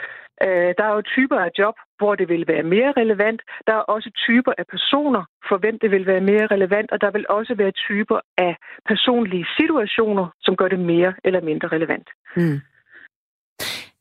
[0.46, 3.40] Øh, der er jo typer af job, hvor det vil være mere relevant.
[3.66, 7.10] Der er også typer af personer, for hvem det vil være mere relevant, og der
[7.10, 8.56] vil også være typer af
[8.88, 12.08] personlige situationer, som gør det mere eller mindre relevant.
[12.36, 12.60] Mm.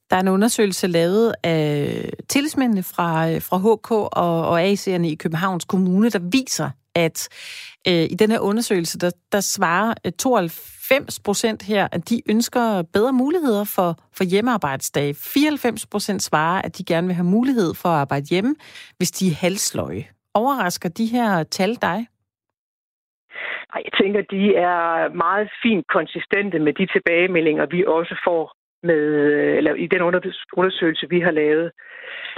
[0.09, 1.67] Der er en undersøgelse lavet af
[2.27, 6.69] tillidsmændene fra, fra HK og, og AC'erne i Københavns Kommune, der viser,
[7.05, 7.17] at
[7.87, 12.83] øh, i den her undersøgelse, der, der svarer øh, 92 procent her, at de ønsker
[12.93, 15.13] bedre muligheder for, for hjemmearbejdsdage.
[15.13, 18.55] 94 procent svarer, at de gerne vil have mulighed for at arbejde hjemme,
[18.97, 20.05] hvis de er halsløje.
[20.33, 21.99] overrasker de her tal dig?
[23.87, 28.43] Jeg tænker, de er meget fint konsistente med de tilbagemeldinger, vi også får
[28.83, 29.03] med,
[29.57, 30.01] eller i den
[30.53, 31.71] undersøgelse, vi har lavet.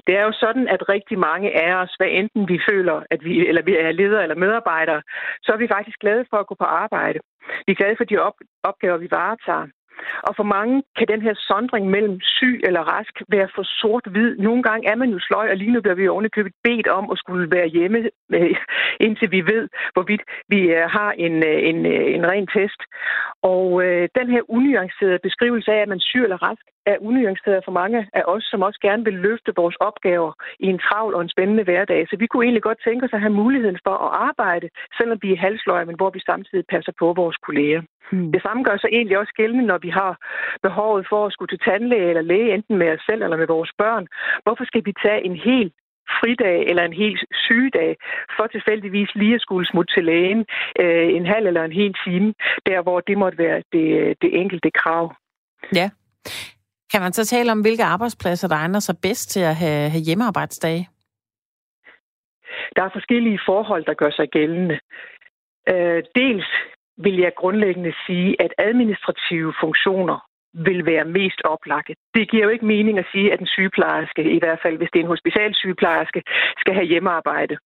[0.07, 3.47] Det er jo sådan, at rigtig mange af os, hvad enten vi føler, at vi,
[3.47, 5.01] eller vi er ledere eller medarbejdere,
[5.43, 7.19] så er vi faktisk glade for at gå på arbejde.
[7.65, 9.67] Vi er glade for de op- opgaver, vi varetager.
[10.27, 14.37] Og for mange kan den her sondring mellem syg eller rask være for sort-hvid.
[14.37, 17.17] Nogle gange er man jo sløj, og lige nu bliver vi ovenikøbet bedt om at
[17.17, 17.99] skulle være hjemme,
[18.33, 18.55] øh,
[19.05, 21.79] indtil vi ved, hvorvidt vi øh, har en, øh, en,
[22.15, 22.81] en ren test.
[23.43, 27.71] Og øh, den her unuancerede beskrivelse af, at man syg eller rask, er unuanceret for
[27.81, 31.33] mange af os, som også gerne vil løfte vores opgaver i en travl og en
[31.35, 32.07] spændende hverdag.
[32.09, 34.67] Så vi kunne egentlig godt tænke os at have muligheden for at arbejde,
[34.97, 37.81] selvom vi er halsløje, men hvor vi samtidig passer på vores kolleger.
[38.11, 38.31] Hmm.
[38.31, 40.13] Det samme gør sig egentlig også gældende, når vi har
[40.63, 43.71] behovet for at skulle til tandlæge eller læge, enten med os selv eller med vores
[43.77, 44.07] børn.
[44.43, 45.71] Hvorfor skal vi tage en hel
[46.19, 47.97] fridag eller en hel sygedag,
[48.35, 50.45] for tilfældigvis lige at skulle smutte til lægen
[50.81, 52.33] øh, en halv eller en hel time,
[52.65, 53.87] der hvor det måtte være det,
[54.21, 55.15] det enkelte krav.
[55.75, 55.89] Ja.
[56.91, 60.01] Kan man så tale om, hvilke arbejdspladser, der egner sig bedst til at have, have
[60.01, 60.89] hjemmearbejdsdage?
[62.75, 64.79] Der er forskellige forhold, der gør sig gældende.
[65.69, 66.47] Øh, dels
[66.97, 70.19] vil jeg grundlæggende sige, at administrative funktioner
[70.53, 71.95] vil være mest oplagte.
[72.15, 74.99] Det giver jo ikke mening at sige, at en sygeplejerske, i hvert fald hvis det
[74.99, 76.23] er en hospitalsygeplejerske,
[76.57, 77.57] skal have hjemmearbejde.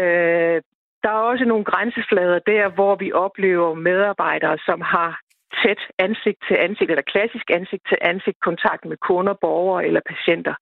[0.00, 0.62] Øh,
[1.02, 5.20] der er også nogle grænseflader der, hvor vi oplever medarbejdere, som har
[5.62, 10.54] tæt ansigt til ansigt, eller klassisk ansigt til ansigt kontakt med kunder, borgere eller patienter.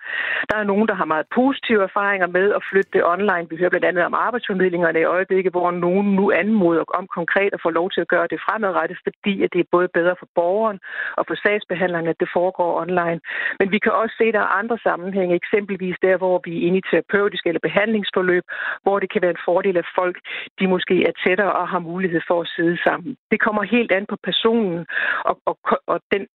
[0.50, 3.46] Der er nogen, der har meget positive erfaringer med at flytte det online.
[3.50, 7.62] Vi hører blandt andet om arbejdsformidlingerne i øjeblikket, hvor nogen nu anmoder om konkret at
[7.62, 10.78] få lov til at gøre det fremadrettet, fordi at det er både bedre for borgeren
[11.18, 13.20] og for sagsbehandlerne, at det foregår online.
[13.58, 16.66] Men vi kan også se, at der er andre sammenhænge, eksempelvis der, hvor vi er
[16.66, 18.44] inde i terapeutiske eller behandlingsforløb,
[18.82, 20.16] hvor det kan være en fordel, at folk
[20.58, 23.16] de måske er tættere og har mulighed for at sidde sammen.
[23.30, 24.85] Det kommer helt an på personen,
[25.24, 26.26] og, og, og den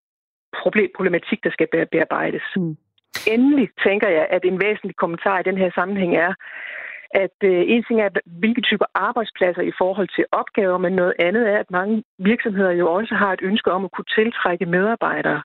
[0.64, 2.44] problem, problematik, der skal bearbejdes.
[2.56, 2.78] Mm.
[3.28, 6.34] Endelig tænker jeg, at en væsentlig kommentar i den her sammenhæng er,
[7.14, 11.50] at øh, en ting er, hvilke typer arbejdspladser i forhold til opgaver, men noget andet
[11.54, 15.42] er, at mange virksomheder jo også har et ønske om at kunne tiltrække medarbejdere.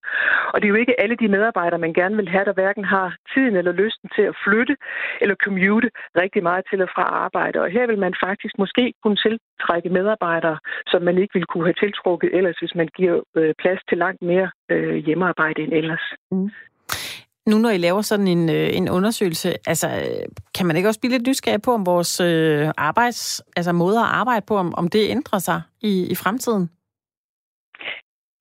[0.53, 3.17] Og det er jo ikke alle de medarbejdere, man gerne vil have, der hverken har
[3.35, 4.77] tiden eller lysten til at flytte
[5.21, 5.91] eller commute
[6.23, 7.61] rigtig meget til og fra arbejde.
[7.61, 11.81] Og her vil man faktisk måske kunne tiltrække medarbejdere, som man ikke ville kunne have
[11.85, 16.05] tiltrukket ellers, hvis man giver øh, plads til langt mere øh, hjemmearbejde end ellers.
[16.31, 16.51] Mm.
[17.51, 19.89] Nu når I laver sådan en, øh, en undersøgelse, altså,
[20.57, 24.15] kan man ikke også blive lidt nysgerrig på, om vores øh, arbejds, altså måder at
[24.21, 26.71] arbejde på, om, om det ændrer sig i, i fremtiden?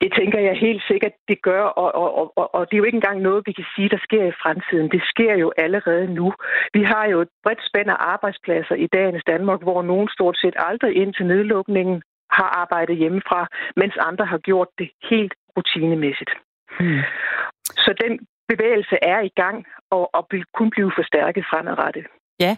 [0.01, 3.01] Det tænker jeg helt sikkert, det gør, og, og, og, og det er jo ikke
[3.01, 4.91] engang noget, vi kan sige, der sker i fremtiden.
[4.95, 6.34] Det sker jo allerede nu.
[6.74, 10.56] Vi har jo et bredt spænd af arbejdspladser i dagens Danmark, hvor nogen stort set
[10.70, 12.01] aldrig indtil nedlukningen
[12.32, 16.32] har arbejdet hjemmefra, mens andre har gjort det helt rutinemæssigt.
[16.80, 17.01] Hmm.
[17.84, 18.14] Så den
[18.51, 22.05] bevægelse er i gang og, og vil kun blive forstærket fremadrettet.
[22.39, 22.55] Ja,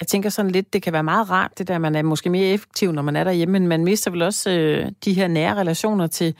[0.00, 2.54] jeg tænker sådan lidt, det kan være meget rart, det der, man er måske mere
[2.54, 6.06] effektiv, når man er derhjemme, men man mister vel også øh, de her nære relationer
[6.06, 6.30] til,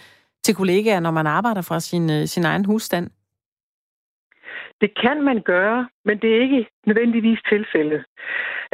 [0.44, 3.10] til kollegaer, når man arbejder fra sin, øh, sin egen husstand.
[4.80, 8.04] Det kan man gøre, men det er ikke nødvendigvis tilfældet.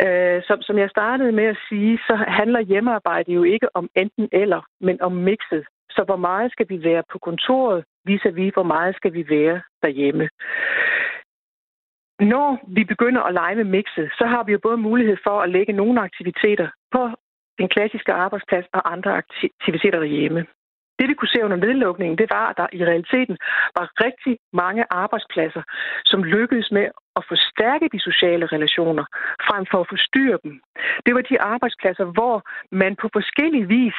[0.05, 4.29] Øh, som, som jeg startede med at sige, så handler hjemmearbejde jo ikke om enten
[4.33, 5.65] eller, men om mixet.
[5.91, 10.29] Så hvor meget skal vi være på kontoret, vis-à-vis hvor meget skal vi være derhjemme.
[12.21, 15.51] Når vi begynder at lege med mixet, så har vi jo både mulighed for at
[15.51, 17.11] lægge nogle aktiviteter på
[17.59, 20.47] den klassiske arbejdsplads og andre aktiviteter derhjemme.
[20.99, 23.37] Det vi kunne se under nedlukningen, det var, at der i realiteten
[23.77, 25.63] var rigtig mange arbejdspladser,
[26.05, 26.87] som lykkedes med
[27.17, 29.05] at forstærke de sociale relationer,
[29.49, 30.61] frem for at forstyrre dem.
[31.07, 32.37] Det var de arbejdspladser, hvor
[32.73, 33.99] man på forskellig vis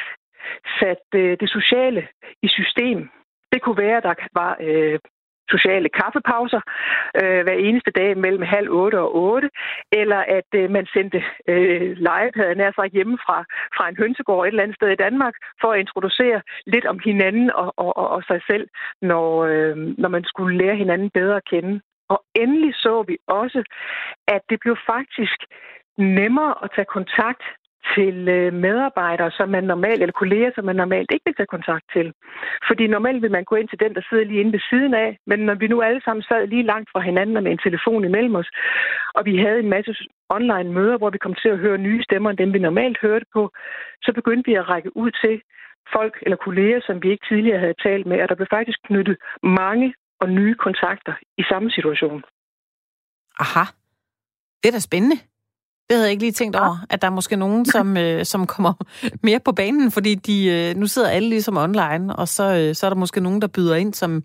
[0.80, 2.08] satte øh, det sociale
[2.42, 3.10] i system.
[3.56, 5.00] Det kunne være, at der var øh,
[5.50, 6.62] sociale kaffepauser
[7.22, 9.50] øh, hver eneste dag mellem halv otte og otte,
[9.92, 13.38] eller at øh, man sendte øh, legepladen af sig hjemme fra,
[13.78, 17.52] fra en hønsegård et eller andet sted i Danmark, for at introducere lidt om hinanden
[17.52, 18.68] og, og, og, og sig selv,
[19.02, 21.82] når, øh, når man skulle lære hinanden bedre at kende.
[22.10, 23.64] Og endelig så vi også,
[24.28, 25.40] at det blev faktisk
[25.98, 27.44] nemmere at tage kontakt
[27.96, 31.86] til øh, medarbejdere, som man normalt, eller kolleger, som man normalt ikke vil tage kontakt
[31.96, 32.08] til.
[32.68, 35.18] Fordi normalt vil man gå ind til den, der sidder lige inde ved siden af,
[35.28, 38.06] men når vi nu alle sammen sad lige langt fra hinanden og med en telefon
[38.06, 38.50] imellem os,
[39.16, 39.92] og vi havde en masse
[40.30, 43.26] online møder, hvor vi kom til at høre nye stemmer end dem, vi normalt hørte
[43.34, 43.52] på,
[44.02, 45.42] så begyndte vi at række ud til
[45.94, 49.18] folk eller kolleger, som vi ikke tidligere havde talt med, og der blev faktisk knyttet
[49.44, 52.24] mange og nye kontakter i samme situation.
[53.40, 53.66] Aha.
[54.62, 55.18] Det er da spændende.
[55.88, 58.48] Det havde jeg ikke lige tænkt over, at der er måske nogen, som, øh, som
[58.48, 58.74] kommer
[59.24, 62.82] mere på banen, fordi de, øh, nu sidder alle ligesom online, og så, øh, så
[62.86, 64.24] er der måske nogen, der byder ind, som,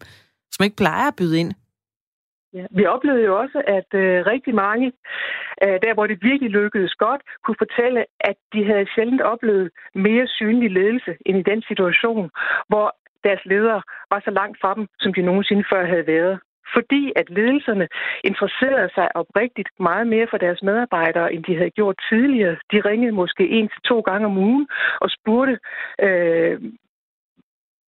[0.52, 1.52] som ikke plejer at byde ind.
[2.52, 4.86] Ja, vi oplevede jo også, at øh, rigtig mange,
[5.64, 10.26] øh, der hvor det virkelig lykkedes godt, kunne fortælle, at de havde sjældent oplevet mere
[10.26, 12.30] synlig ledelse end i den situation,
[12.68, 12.86] hvor
[13.24, 16.40] deres ledere var så langt fra dem, som de nogensinde før havde været
[16.74, 17.88] fordi at ledelserne
[18.24, 22.56] interesserede sig oprigtigt meget mere for deres medarbejdere, end de havde gjort tidligere.
[22.72, 24.68] De ringede måske en til to gange om ugen
[25.00, 25.58] og spurgte
[26.02, 26.60] øh,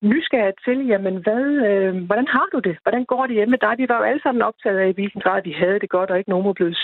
[0.03, 2.77] nysgerrigt til, jamen hvad, øh, hvordan har du det?
[2.83, 3.75] Hvordan går det hjemme med dig?
[3.79, 6.19] De var jo alle sammen optaget af, i hvilken grad vi havde det godt, og
[6.19, 6.77] ikke nogen var blevet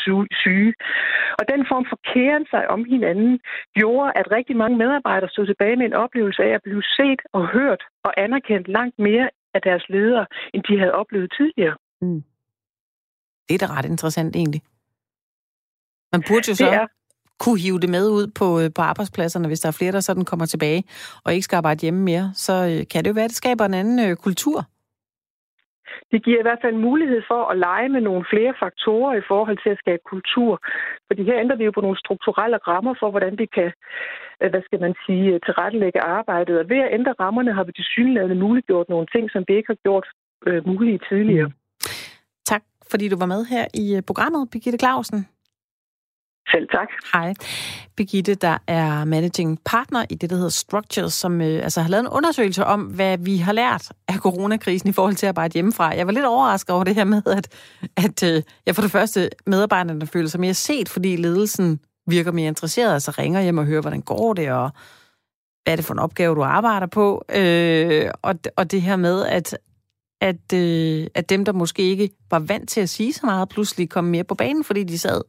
[0.43, 0.75] syge.
[1.39, 3.41] Og den form for kæren sig om hinanden
[3.75, 7.49] gjorde, at rigtig mange medarbejdere stod tilbage med en oplevelse af at blive set og
[7.49, 11.77] hørt og anerkendt langt mere af deres ledere, end de havde oplevet tidligere.
[12.03, 12.23] Mm.
[13.49, 14.63] Det er da ret interessant egentlig.
[16.13, 16.87] Man burde jo så er...
[17.45, 20.25] kunne hive det med ud på, øh, på arbejdspladserne, hvis der er flere, der sådan
[20.25, 20.85] kommer tilbage
[21.25, 22.31] og ikke skal arbejde hjemme mere.
[22.35, 24.59] Så øh, kan det jo være, at det skaber en anden øh, kultur.
[26.13, 29.59] Det giver i hvert fald mulighed for at lege med nogle flere faktorer i forhold
[29.63, 30.53] til at skabe kultur.
[31.07, 33.71] Fordi her ændrer vi jo på nogle strukturelle rammer for, hvordan vi kan,
[34.53, 36.59] hvad skal man sige, tilrettelægge arbejdet.
[36.59, 39.73] Og ved at ændre rammerne har vi til synligheden muliggjort nogle ting, som vi ikke
[39.73, 40.07] har gjort
[40.47, 41.49] øh, mulige tidligere.
[41.49, 41.68] Mm
[42.91, 45.26] fordi du var med her i øh, programmet, Birgitte Clausen.
[46.51, 46.89] Selv tak.
[47.12, 47.34] Hej.
[47.97, 52.01] Birgitte, der er managing partner i det, der hedder Structures, som øh, altså har lavet
[52.01, 55.97] en undersøgelse om, hvad vi har lært af coronakrisen i forhold til at arbejde hjemmefra.
[55.97, 57.49] Jeg var lidt overrasket over det her med, at,
[57.97, 62.49] at øh, jeg for det første medarbejderne føler sig mere set, fordi ledelsen virker mere
[62.49, 64.70] interesseret, altså ringer hjem og hører, hvordan går det, og
[65.64, 67.24] hvad er det for en opgave, du arbejder på.
[67.34, 69.59] Øh, og, og det her med, at,
[70.21, 73.91] at, øh, at dem, der måske ikke var vant til at sige så meget, pludselig
[73.91, 75.21] kom mere på banen, fordi de sad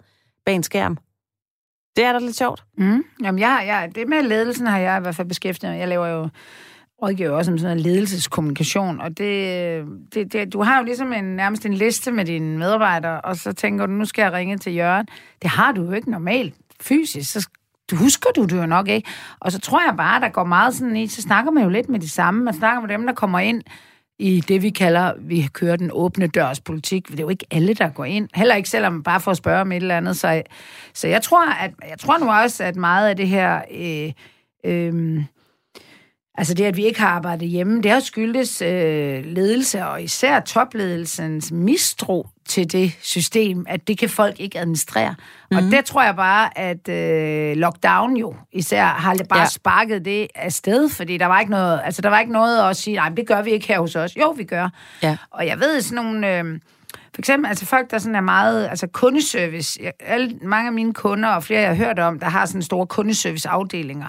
[0.46, 0.98] bag en skærm.
[1.96, 2.64] Det er da lidt sjovt.
[2.78, 3.04] Mm.
[3.24, 6.30] Jamen, jeg, jeg, det med ledelsen har jeg i hvert fald beskæftiget Jeg laver jo
[7.02, 11.24] rådgiver også om sådan en ledelseskommunikation, og det, det, det, du har jo ligesom en,
[11.24, 14.76] nærmest en liste med dine medarbejdere, og så tænker du, nu skal jeg ringe til
[14.76, 15.08] Jørgen.
[15.42, 17.50] Det har du jo ikke normalt fysisk, så
[17.92, 19.10] du husker du det jo nok ikke.
[19.40, 21.90] Og så tror jeg bare, der går meget sådan i, så snakker man jo lidt
[21.90, 22.44] med de samme.
[22.44, 23.62] Man snakker med dem, der kommer ind
[24.20, 27.08] i det, vi kalder, vi kører den åbne dørs politik.
[27.08, 28.30] Det er jo ikke alle, der går ind.
[28.36, 30.18] Heller ikke selvom bare for at spørge om et eller andet.
[30.18, 30.42] Så,
[30.94, 33.62] så jeg, tror, at, jeg tror nu også, at meget af det her...
[33.72, 34.12] Øh,
[34.72, 35.24] øh,
[36.40, 40.40] Altså det, at vi ikke har arbejdet hjemme, det har skyldes øh, ledelse, og især
[40.40, 45.10] topledelsens mistro til det system, at det kan folk ikke administrere.
[45.10, 45.58] Mm-hmm.
[45.58, 45.72] Og mhm.
[45.72, 49.46] det tror jeg bare, at øh, lockdown jo især har bare ja.
[49.46, 52.96] sparket det afsted, fordi der var ikke noget, altså der var ikke noget at sige,
[52.96, 54.18] nej, det gør vi ikke her hos os.
[54.18, 54.70] Jo, vi gør.
[55.04, 55.18] Ja.
[55.32, 56.38] Og jeg ved sådan nogle...
[56.38, 56.60] Øh,
[57.16, 61.30] for eksempel, altså folk, der sådan er meget, altså kundeservice, alle, mange af mine kunder,
[61.30, 64.08] og flere jeg har hørt om, der har sådan store kundeservice-afdelinger,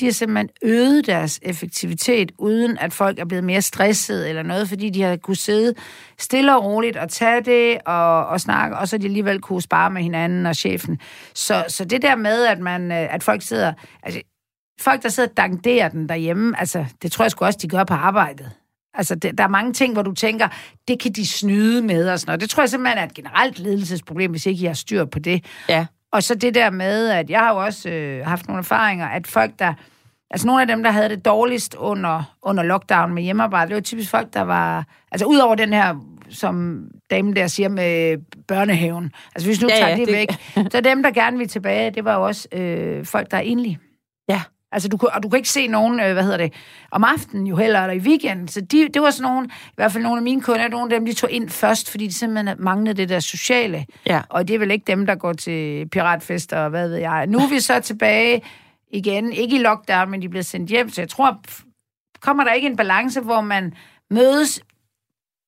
[0.00, 4.68] de har simpelthen øget deres effektivitet, uden at folk er blevet mere stresset eller noget,
[4.68, 5.74] fordi de har kunne sidde
[6.18, 9.90] stille og roligt og tage det og, og snakke, og så de alligevel kunne spare
[9.90, 10.98] med hinanden og chefen.
[11.34, 13.72] Så, så det der med, at, man, øh, at folk sidder...
[14.02, 14.20] Altså,
[14.80, 17.84] folk, der sidder og danderer den derhjemme, altså, det tror jeg sgu også, de gør
[17.84, 18.50] på arbejdet.
[18.94, 20.48] Altså, det, der er mange ting, hvor du tænker,
[20.88, 22.40] det kan de snyde med og sådan noget.
[22.40, 25.44] Det tror jeg simpelthen er et generelt ledelsesproblem, hvis ikke I har styr på det.
[25.68, 25.86] Ja.
[26.12, 29.26] Og så det der med, at jeg har jo også øh, haft nogle erfaringer, at
[29.26, 29.74] folk, der...
[30.30, 33.80] Altså nogle af dem, der havde det dårligst under, under lockdown med hjemmearbejde, det var
[33.80, 34.84] typisk folk, der var...
[35.12, 35.94] Altså udover den her,
[36.28, 39.12] som damen der siger med børnehaven.
[39.34, 40.28] Altså hvis nu ja, tager ja, det, det væk.
[40.72, 43.78] Så dem, der gerne vil tilbage, det var jo også øh, folk, der er enlige.
[44.72, 46.52] Altså, du, og du kan ikke se nogen, øh, hvad hedder det,
[46.90, 48.48] om aftenen jo heller, eller i weekenden.
[48.48, 51.00] Så de, det var sådan nogle, i hvert fald nogle af mine kunder, nogle af
[51.00, 53.86] dem, de tog ind først, fordi de simpelthen manglede det der sociale.
[54.06, 54.22] Ja.
[54.28, 57.26] Og det er vel ikke dem, der går til piratfester og hvad ved jeg.
[57.26, 58.42] Nu er vi så tilbage
[58.92, 61.40] igen, ikke i lockdown, men de bliver sendt hjem, så jeg tror,
[62.20, 63.74] kommer der ikke en balance, hvor man
[64.10, 64.62] mødes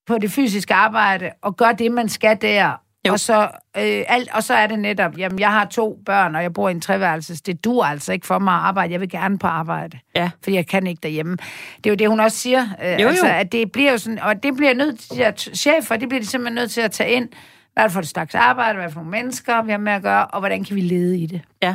[0.06, 3.12] på det fysiske arbejde og gør det, man skal der, jo.
[3.12, 3.42] Og så,
[3.76, 6.68] øh, alt, og så er det netop, jamen jeg har to børn, og jeg bor
[6.68, 7.40] i en treværelses.
[7.40, 8.92] Det dur altså ikke for mig at arbejde.
[8.92, 9.98] Jeg vil gerne på arbejde.
[10.16, 10.30] Ja.
[10.42, 11.36] Fordi jeg kan ikke derhjemme.
[11.76, 12.66] Det er jo det, hun også siger.
[12.84, 13.32] Øh, jo, altså, jo.
[13.32, 16.26] At det bliver jo sådan, og det bliver nødt til at, chefer, det bliver de
[16.26, 17.28] simpelthen nødt til at tage ind.
[17.72, 18.74] Hvad er det for et slags arbejde?
[18.74, 20.26] Hvad er det for nogle mennesker, vi har med at gøre?
[20.26, 21.40] Og hvordan kan vi lede i det?
[21.62, 21.74] Ja.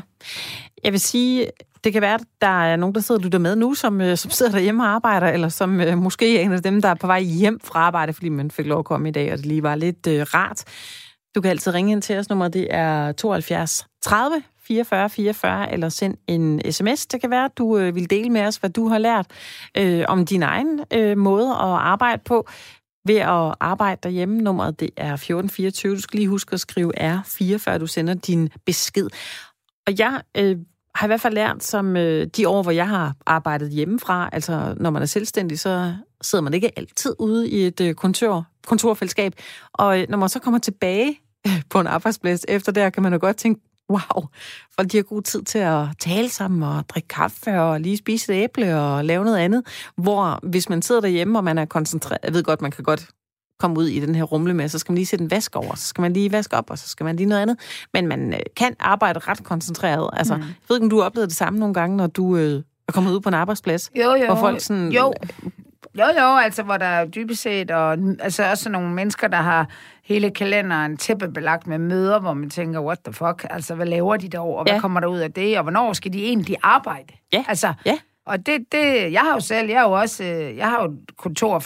[0.84, 1.48] Jeg vil sige,
[1.84, 4.18] det kan være, at der er nogen, der sidder og lytter med nu, som, øh,
[4.18, 6.94] som sidder derhjemme og arbejder, eller som øh, måske er en af dem, der er
[6.94, 9.46] på vej hjem fra arbejde, fordi man fik lov at komme i dag, og det
[9.46, 10.64] lige var lidt øh, rart.
[11.36, 12.30] Du kan altid ringe ind til os.
[12.30, 17.08] Nummer det er 72 30 44 44, eller send en sms.
[17.08, 19.26] Det kan være, at du øh, vil dele med os, hvad du har lært
[19.78, 22.48] øh, om din egen øh, måde at arbejde på.
[23.06, 24.42] ved at arbejde derhjemme.
[24.42, 25.96] Nummeret det er 1424.
[25.96, 29.10] Du skal lige huske at skrive R4, før du sender din besked.
[29.88, 30.58] Og jeg øh,
[30.96, 34.76] har i hvert fald lært, som øh, de år, hvor jeg har arbejdet hjemmefra, altså
[34.80, 39.34] når man er selvstændig, så sidder man ikke altid ude i et øh, kontor, kontorfællesskab.
[39.74, 43.14] Og øh, når man så kommer tilbage øh, på en arbejdsplads efter der, kan man
[43.14, 44.28] jo godt tænke, wow,
[44.76, 48.36] folk de har god tid til at tale sammen og drikke kaffe og lige spise
[48.36, 49.64] et æble og lave noget andet.
[49.98, 53.10] Hvor hvis man sidder derhjemme, og man er koncentreret, jeg ved godt, man kan godt
[53.60, 55.76] komme ud i den her rumle med, så skal man lige sætte en vask over,
[55.76, 57.58] så skal man lige vaske op, og så skal man lige noget andet.
[57.94, 60.10] Men man øh, kan arbejde ret koncentreret.
[60.14, 60.42] Altså, mm.
[60.42, 62.92] jeg ved ikke, om du har oplevet det samme nogle gange, når du øh, er
[62.92, 64.26] kommet ud på en arbejdsplads, Jo, jo.
[64.26, 64.92] hvor folk sådan...
[64.92, 65.14] Jo.
[66.00, 69.68] Jo, jo, altså hvor der er dybest set, og altså også nogle mennesker, der har
[70.04, 74.28] hele kalenderen tæppebelagt med møder, hvor man tænker, what the fuck, altså hvad laver de
[74.28, 74.80] derovre, og hvad Ja.
[74.80, 77.14] kommer der ud af det, og hvornår skal de egentlig arbejde?
[77.34, 77.98] Ja, Altså, ja.
[78.26, 80.94] og det, det, jeg har jo selv, jeg har jo også, øh, jeg har jo
[81.18, 81.64] kontor,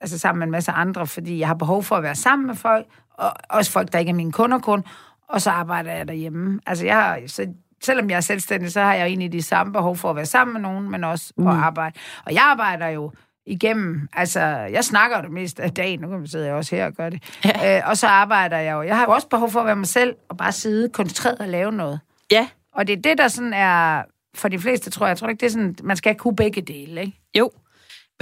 [0.00, 2.54] altså sammen med en masse andre, fordi jeg har behov for at være sammen med
[2.54, 4.84] folk, og også folk, der ikke er mine kunder kun,
[5.28, 6.60] og så arbejder jeg derhjemme.
[6.66, 7.46] Altså jeg har, så
[7.82, 10.52] selvom jeg er selvstændig, så har jeg egentlig de samme behov for at være sammen
[10.52, 11.46] med nogen, men også mm.
[11.46, 11.98] at arbejde.
[12.26, 13.12] Og jeg arbejder jo
[13.50, 16.86] igennem, altså jeg snakker det meste af dagen, nu kan man sidde jeg også her
[16.86, 17.76] og gøre det, ja.
[17.78, 19.86] øh, og så arbejder jeg jo, jeg har jo også behov for at være mig
[19.86, 22.00] selv, og bare sidde koncentreret og lave noget.
[22.32, 24.02] Ja, Og det er det, der sådan er,
[24.34, 26.60] for de fleste tror jeg, jeg tror ikke, det er sådan, man skal kunne begge
[26.62, 27.18] dele, ikke?
[27.38, 27.50] jo.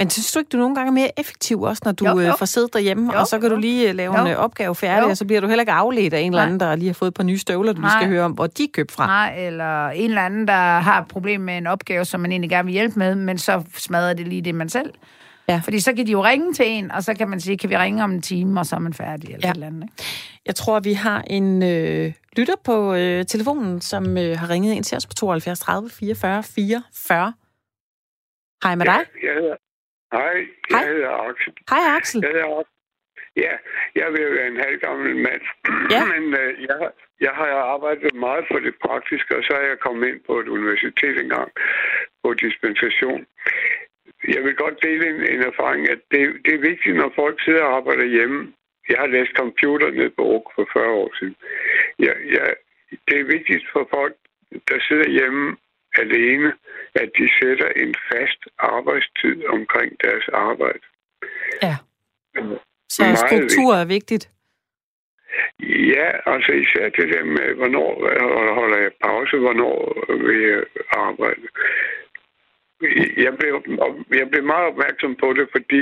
[0.01, 2.27] Men synes du ikke, du nogle gange er mere effektiv også, når du Jo, jo,
[2.27, 2.35] jo.
[2.35, 3.55] får siddet derhjemme, Jo, og så kan jo.
[3.55, 4.25] du lige øh, lave Jo.
[4.25, 5.09] en øh, opgave færdig, Jo.
[5.09, 7.07] og så bliver du heller ikke afledt af en eller anden, der lige har fået
[7.07, 7.91] et par nye støvler, du Nej.
[7.99, 9.05] skal høre om, hvor de er købt fra.
[9.05, 12.49] Nej, eller en eller anden, der har et problem med en opgave, som man egentlig
[12.49, 14.93] gerne vil hjælpe med, men så smadrer det lige det, man selv.
[15.49, 15.61] Ja.
[15.63, 17.77] Fordi så kan de jo ringe til en, og så kan man sige, kan vi
[17.77, 19.47] ringe om en time, og så er man færdig, eller Ja.
[19.47, 19.51] ja.
[19.51, 19.83] et eller andet.
[19.83, 20.03] Ikke?
[20.45, 24.83] Jeg tror, vi har en øh, lytter på øh, telefonen, som øh, har ringet ind
[24.83, 27.33] til os på 72 30 44 44.
[28.63, 29.01] Hej med dig.
[29.27, 29.55] Jeg hedder...
[30.17, 30.37] Hej,
[30.69, 30.85] jeg Hej.
[30.91, 31.53] hedder Axel.
[31.69, 32.19] Hej Axel.
[32.23, 32.63] Jeg hedder.
[33.45, 33.53] Ja,
[34.01, 35.43] jeg vil være en halv gammel mand.
[35.95, 36.01] Ja.
[36.13, 36.95] Men øh, jeg, har-
[37.25, 40.47] jeg har arbejdet meget for det praktiske, og så er jeg kommet ind på et
[40.57, 41.49] universitet engang
[42.23, 43.21] på dispensation.
[44.27, 47.63] Jeg vil godt dele en, en erfaring, at det, det er vigtigt, når folk sidder
[47.63, 48.53] og arbejder hjemme.
[48.89, 51.35] Jeg har læst computer ned på RUK for 40 år siden.
[51.99, 52.55] Jeg, jeg,
[53.07, 54.15] det er vigtigt for folk,
[54.69, 55.57] der sidder hjemme
[55.93, 56.53] alene,
[56.95, 60.85] at de sætter en fast arbejdstid omkring deres arbejde.
[61.61, 61.75] Ja.
[62.89, 64.29] Så Meget struktur er vigtigt.
[65.95, 67.89] Ja, altså især det der med, hvornår
[68.53, 69.75] holder jeg pause, hvornår
[70.27, 71.47] vil jeg arbejde.
[73.25, 73.53] Jeg blev,
[74.19, 75.81] jeg blev meget opmærksom på det, fordi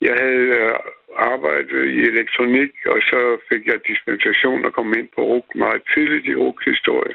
[0.00, 0.74] jeg havde øh,
[1.16, 6.26] arbejdet i elektronik, og så fik jeg dispensation og kom ind på RUK meget tidligt
[6.26, 7.14] i RUKs historie.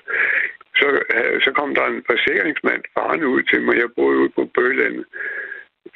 [0.79, 3.75] Så, øh, så kom der en forsikringsmand farne ud til mig.
[3.77, 5.05] Jeg boede ude på Bølandet.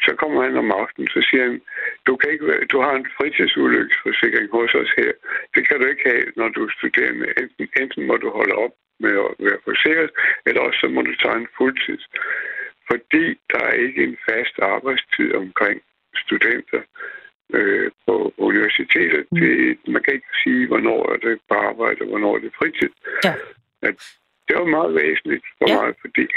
[0.06, 1.62] Så kommer han om aftenen, så siger han,
[2.08, 5.12] du, kan ikke, du har en fritidsulykkesforsikring hos os her.
[5.56, 7.28] Det kan du ikke have, når du er studerende.
[7.42, 10.12] Enten, enten må du holde op med at være forsikret,
[10.46, 12.06] eller også så må du tage en fuldtids.
[12.92, 15.82] Fordi der er ikke en fast arbejdstid omkring
[16.16, 16.82] studenter
[17.54, 19.26] øh, på universitetet.
[19.32, 22.90] Det, man kan ikke sige, hvornår er det på arbejde, og hvornår er det fritid.
[23.24, 23.34] Ja.
[23.82, 23.96] At
[24.48, 25.82] det var meget væsentligt for Ja.
[25.82, 26.28] mig, fordi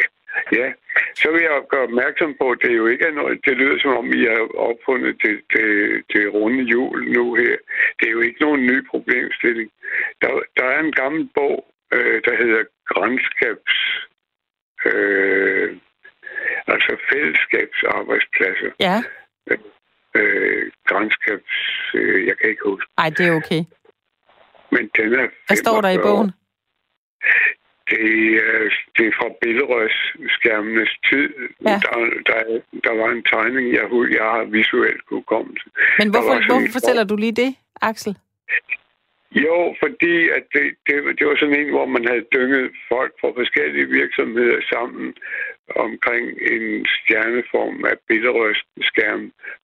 [0.53, 0.73] Ja,
[1.15, 3.97] så vil jeg gøre opmærksom på, at det jo ikke er noget, det lyder som
[3.97, 5.69] om, I har opfundet det, det,
[6.13, 7.57] det runde hjul nu her.
[7.99, 9.71] Det er jo ikke nogen ny problemstilling.
[10.23, 13.77] Der, der er en gammel bog, øh, der hedder Grænskabs...
[14.87, 15.38] Øh,
[16.89, 18.71] altså fællesskabsarbejdspladser.
[18.81, 19.03] Ja.
[20.15, 21.55] Øh, grænskabs...
[21.95, 22.91] Øh, jeg kan ikke huske.
[22.99, 23.63] Ej, det er okay.
[24.75, 26.17] Men den er Hvad står der i 45 år.
[26.17, 26.31] bogen?
[27.91, 28.11] Det
[28.47, 31.29] er, det er fra billedrørsskærmenes tid.
[31.67, 31.81] Ja.
[31.85, 31.97] Der,
[32.29, 33.85] der, der var en tegning, jeg,
[34.19, 35.67] jeg har visuelt hukommelse.
[35.99, 38.17] Men hvorfor, hvorfor fortæller du lige det, Axel?
[39.31, 43.31] Jo, fordi at det, det, det var sådan en, hvor man havde dynget folk fra
[43.41, 45.15] forskellige virksomheder sammen
[45.87, 46.65] omkring en
[46.97, 49.23] stjerneform af billedrørsskærm.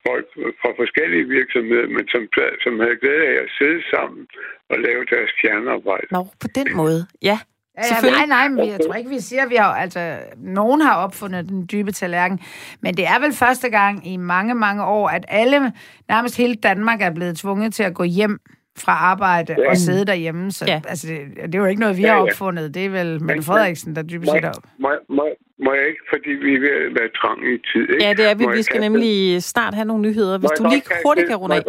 [0.09, 0.27] Folk
[0.61, 2.23] fra forskellige virksomheder, men som,
[2.65, 4.23] som havde glæde af at sidde sammen
[4.71, 6.07] og lave deres stjernearbejde.
[6.11, 7.01] Nå, på den måde.
[7.23, 7.39] Ja,
[7.79, 10.81] Ja, ja, nej, nej, men jeg tror ikke, vi siger, at vi har, altså, nogen
[10.81, 12.41] har opfundet den dybe tallerken,
[12.81, 15.73] men det er vel første gang i mange, mange år, at alle,
[16.09, 18.41] nærmest hele Danmark er blevet tvunget til at gå hjem
[18.79, 19.70] fra arbejde ja.
[19.70, 20.51] og sidde derhjemme.
[20.53, 20.81] Så Ja.
[20.89, 22.75] altså, det, det er jo ikke noget, vi Ja, har opfundet.
[22.75, 25.25] Det er vel Mette Men- Frederiksen, der dybest Må, set har må, må,
[25.64, 28.05] må jeg ikke, fordi vi er ved at være trang i tid, ikke?
[28.05, 28.45] ja det er vi.
[28.47, 30.39] Må Vi skal kaste- nemlig snart have nogle nyheder.
[30.39, 31.62] Hvis du lige kaste- hurtigt kan runde af.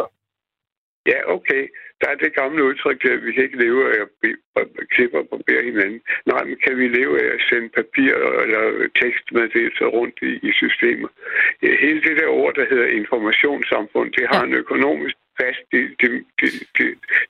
[1.12, 1.62] Ja, okay.
[2.00, 3.98] der er det gamle udtryk at vi kan ikke leve af
[4.60, 6.00] at klippe og barbere hinanden.
[6.32, 8.12] Nej, men kan vi leve af at sende papir
[8.44, 8.62] eller
[9.02, 11.08] tekstmeddelelser rundt i, i systemer?
[11.84, 14.46] Hele det der ord, der hedder informationssamfund, det har ja.
[14.48, 16.08] en økonomisk fast de, de,
[16.40, 16.84] de, de,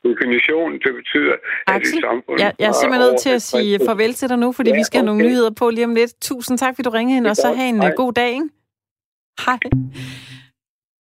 [0.09, 0.73] definition.
[0.85, 1.35] Det betyder,
[1.67, 2.41] Axel, at et samfund...
[2.41, 4.85] Jeg, jeg er simpelthen nødt til at sige farvel til dig nu, fordi ja, vi
[4.85, 5.17] skal have okay.
[5.17, 6.13] nogle nyheder på lige om lidt.
[6.21, 7.93] Tusind tak, fordi du ringede ind, og så have en Hej.
[7.97, 8.31] god dag.
[8.33, 8.49] Ikke?
[9.47, 9.59] Hej.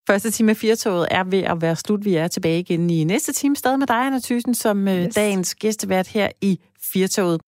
[0.09, 2.05] Første time af Firtoget er ved at være slut.
[2.05, 3.57] Vi er tilbage igen i næste time.
[3.57, 5.15] Stadig med dig, Anna Thyssen, som øh, yes.
[5.15, 6.61] dagens gæstevært her i
[6.93, 7.41] Firtoget.